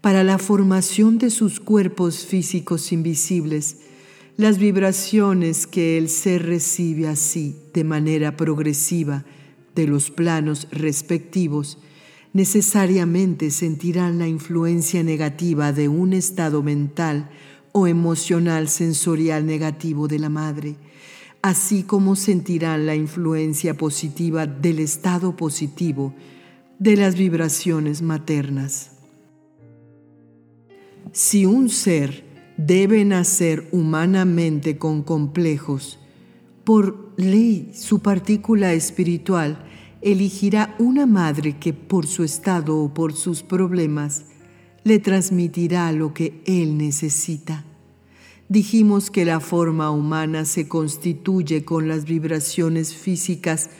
para 0.00 0.24
la 0.24 0.38
formación 0.38 1.16
de 1.16 1.30
sus 1.30 1.60
cuerpos 1.60 2.26
físicos 2.26 2.92
invisibles, 2.92 3.78
las 4.36 4.58
vibraciones 4.58 5.66
que 5.66 5.96
el 5.96 6.10
ser 6.10 6.44
recibe 6.44 7.08
así 7.08 7.56
de 7.72 7.84
manera 7.84 8.36
progresiva, 8.36 9.24
de 9.74 9.86
los 9.86 10.10
planos 10.10 10.68
respectivos, 10.70 11.78
necesariamente 12.34 13.50
sentirán 13.50 14.18
la 14.18 14.28
influencia 14.28 15.02
negativa 15.02 15.72
de 15.72 15.88
un 15.88 16.12
estado 16.12 16.62
mental 16.62 17.30
o 17.72 17.86
emocional 17.86 18.68
sensorial 18.68 19.46
negativo 19.46 20.06
de 20.06 20.18
la 20.18 20.28
madre, 20.28 20.76
así 21.44 21.82
como 21.82 22.16
sentirán 22.16 22.86
la 22.86 22.96
influencia 22.96 23.74
positiva 23.74 24.46
del 24.46 24.78
estado 24.78 25.36
positivo 25.36 26.14
de 26.78 26.96
las 26.96 27.16
vibraciones 27.16 28.00
maternas. 28.00 28.92
Si 31.12 31.44
un 31.44 31.68
ser 31.68 32.24
debe 32.56 33.04
nacer 33.04 33.68
humanamente 33.72 34.78
con 34.78 35.02
complejos, 35.02 35.98
por 36.64 37.12
ley, 37.18 37.72
su 37.74 38.00
partícula 38.00 38.72
espiritual 38.72 39.66
elegirá 40.00 40.74
una 40.78 41.04
madre 41.04 41.58
que 41.58 41.74
por 41.74 42.06
su 42.06 42.24
estado 42.24 42.78
o 42.78 42.94
por 42.94 43.12
sus 43.12 43.42
problemas 43.42 44.24
le 44.82 44.98
transmitirá 44.98 45.92
lo 45.92 46.14
que 46.14 46.42
él 46.46 46.78
necesita. 46.78 47.66
Dijimos 48.48 49.10
que 49.10 49.24
la 49.24 49.40
forma 49.40 49.90
humana 49.90 50.44
se 50.44 50.68
constituye 50.68 51.64
con 51.64 51.88
las 51.88 52.04
vibraciones 52.04 52.94
físicas 52.94 53.70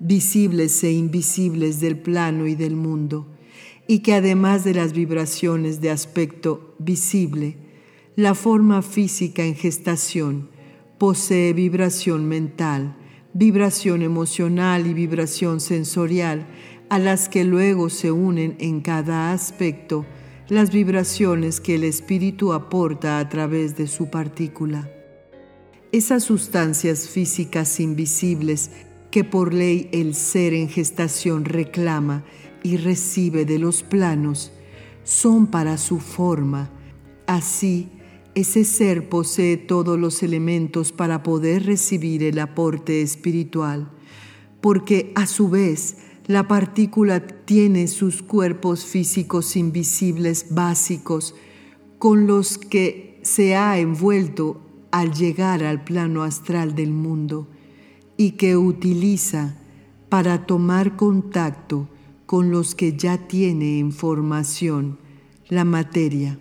visibles 0.00 0.82
e 0.82 0.92
invisibles 0.92 1.80
del 1.80 1.98
plano 1.98 2.46
y 2.46 2.54
del 2.54 2.74
mundo, 2.74 3.26
y 3.86 3.98
que 3.98 4.14
además 4.14 4.64
de 4.64 4.72
las 4.72 4.94
vibraciones 4.94 5.82
de 5.82 5.90
aspecto 5.90 6.74
visible, 6.78 7.58
la 8.16 8.34
forma 8.34 8.80
física 8.80 9.44
en 9.44 9.56
gestación 9.56 10.48
posee 10.98 11.52
vibración 11.52 12.26
mental, 12.26 12.96
vibración 13.34 14.00
emocional 14.00 14.86
y 14.86 14.94
vibración 14.94 15.60
sensorial, 15.60 16.46
a 16.88 16.98
las 16.98 17.28
que 17.28 17.44
luego 17.44 17.90
se 17.90 18.10
unen 18.10 18.56
en 18.58 18.80
cada 18.80 19.32
aspecto 19.32 20.06
las 20.48 20.70
vibraciones 20.70 21.60
que 21.60 21.76
el 21.76 21.84
espíritu 21.84 22.52
aporta 22.52 23.18
a 23.18 23.28
través 23.28 23.76
de 23.76 23.86
su 23.86 24.10
partícula. 24.10 24.90
Esas 25.90 26.24
sustancias 26.24 27.08
físicas 27.08 27.80
invisibles 27.80 28.70
que 29.10 29.24
por 29.24 29.54
ley 29.54 29.88
el 29.92 30.14
ser 30.14 30.52
en 30.52 30.68
gestación 30.68 31.44
reclama 31.44 32.24
y 32.62 32.76
recibe 32.76 33.44
de 33.44 33.58
los 33.58 33.82
planos, 33.82 34.52
son 35.04 35.46
para 35.46 35.78
su 35.78 36.00
forma, 36.00 36.70
así 37.26 37.90
Ese 38.34 38.64
ser 38.64 39.08
posee 39.08 39.56
todos 39.56 39.96
los 39.96 40.24
elementos 40.24 40.90
para 40.90 41.22
poder 41.22 41.66
recibir 41.66 42.24
el 42.24 42.40
aporte 42.40 43.00
espiritual, 43.00 43.92
porque 44.60 45.12
a 45.14 45.26
su 45.26 45.48
vez 45.48 45.98
la 46.26 46.48
partícula 46.48 47.26
tiene 47.26 47.86
sus 47.86 48.22
cuerpos 48.22 48.86
físicos 48.86 49.56
invisibles 49.56 50.46
básicos 50.50 51.34
con 51.98 52.26
los 52.26 52.56
que 52.56 53.20
se 53.22 53.56
ha 53.56 53.78
envuelto 53.78 54.60
al 54.90 55.12
llegar 55.12 55.62
al 55.64 55.84
plano 55.84 56.22
astral 56.22 56.74
del 56.74 56.92
mundo 56.92 57.48
y 58.16 58.32
que 58.32 58.56
utiliza 58.56 59.56
para 60.08 60.46
tomar 60.46 60.96
contacto 60.96 61.88
con 62.26 62.50
los 62.50 62.74
que 62.74 62.96
ya 62.96 63.18
tiene 63.28 63.78
en 63.78 63.92
formación 63.92 64.98
la 65.48 65.64
materia, 65.64 66.38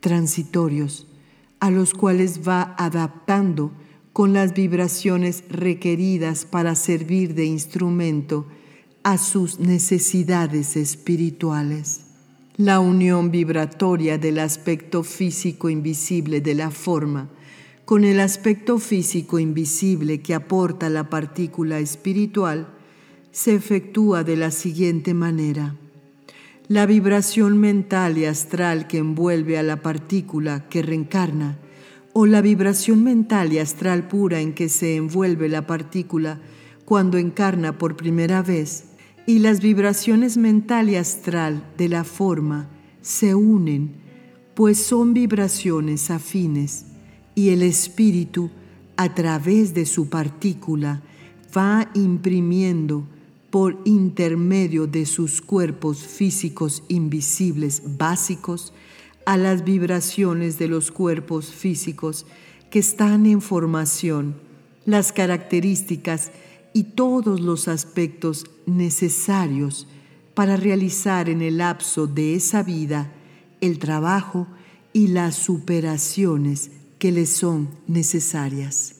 transitorios, 0.00 1.06
a 1.60 1.70
los 1.70 1.92
cuales 1.92 2.48
va 2.48 2.74
adaptando 2.78 3.72
con 4.14 4.32
las 4.32 4.54
vibraciones 4.54 5.44
requeridas 5.50 6.46
para 6.46 6.74
servir 6.74 7.34
de 7.34 7.44
instrumento 7.44 8.46
a 9.10 9.16
sus 9.16 9.58
necesidades 9.58 10.76
espirituales. 10.76 12.02
La 12.58 12.78
unión 12.78 13.30
vibratoria 13.30 14.18
del 14.18 14.38
aspecto 14.38 15.02
físico 15.02 15.70
invisible 15.70 16.42
de 16.42 16.54
la 16.54 16.70
forma 16.70 17.30
con 17.86 18.04
el 18.04 18.20
aspecto 18.20 18.78
físico 18.78 19.38
invisible 19.38 20.20
que 20.20 20.34
aporta 20.34 20.90
la 20.90 21.08
partícula 21.08 21.78
espiritual 21.78 22.68
se 23.32 23.54
efectúa 23.54 24.24
de 24.24 24.36
la 24.36 24.50
siguiente 24.50 25.14
manera. 25.14 25.74
La 26.68 26.84
vibración 26.84 27.56
mental 27.56 28.18
y 28.18 28.26
astral 28.26 28.88
que 28.88 28.98
envuelve 28.98 29.56
a 29.56 29.62
la 29.62 29.80
partícula 29.80 30.68
que 30.68 30.82
reencarna, 30.82 31.56
o 32.12 32.26
la 32.26 32.42
vibración 32.42 33.02
mental 33.04 33.54
y 33.54 33.58
astral 33.58 34.06
pura 34.06 34.42
en 34.42 34.52
que 34.52 34.68
se 34.68 34.96
envuelve 34.96 35.48
la 35.48 35.66
partícula 35.66 36.42
cuando 36.84 37.16
encarna 37.16 37.78
por 37.78 37.96
primera 37.96 38.42
vez, 38.42 38.87
y 39.28 39.40
las 39.40 39.60
vibraciones 39.60 40.38
mental 40.38 40.88
y 40.88 40.96
astral 40.96 41.62
de 41.76 41.90
la 41.90 42.04
forma 42.04 42.70
se 43.02 43.34
unen, 43.34 43.92
pues 44.54 44.82
son 44.82 45.12
vibraciones 45.12 46.10
afines 46.10 46.86
y 47.34 47.50
el 47.50 47.62
espíritu, 47.62 48.50
a 48.96 49.14
través 49.14 49.74
de 49.74 49.84
su 49.84 50.08
partícula, 50.08 51.02
va 51.54 51.90
imprimiendo 51.92 53.06
por 53.50 53.78
intermedio 53.84 54.86
de 54.86 55.04
sus 55.04 55.42
cuerpos 55.42 55.98
físicos 55.98 56.82
invisibles 56.88 57.82
básicos 57.98 58.72
a 59.26 59.36
las 59.36 59.62
vibraciones 59.62 60.58
de 60.58 60.68
los 60.68 60.90
cuerpos 60.90 61.50
físicos 61.50 62.24
que 62.70 62.78
están 62.78 63.26
en 63.26 63.42
formación, 63.42 64.36
las 64.86 65.12
características 65.12 66.32
y 66.72 66.84
todos 66.84 67.40
los 67.40 67.68
aspectos 67.68 68.46
necesarios 68.68 69.88
para 70.34 70.56
realizar 70.56 71.28
en 71.28 71.42
el 71.42 71.58
lapso 71.58 72.06
de 72.06 72.34
esa 72.36 72.62
vida 72.62 73.12
el 73.60 73.78
trabajo 73.78 74.46
y 74.92 75.08
las 75.08 75.34
superaciones 75.34 76.70
que 76.98 77.12
le 77.12 77.26
son 77.26 77.68
necesarias. 77.86 78.97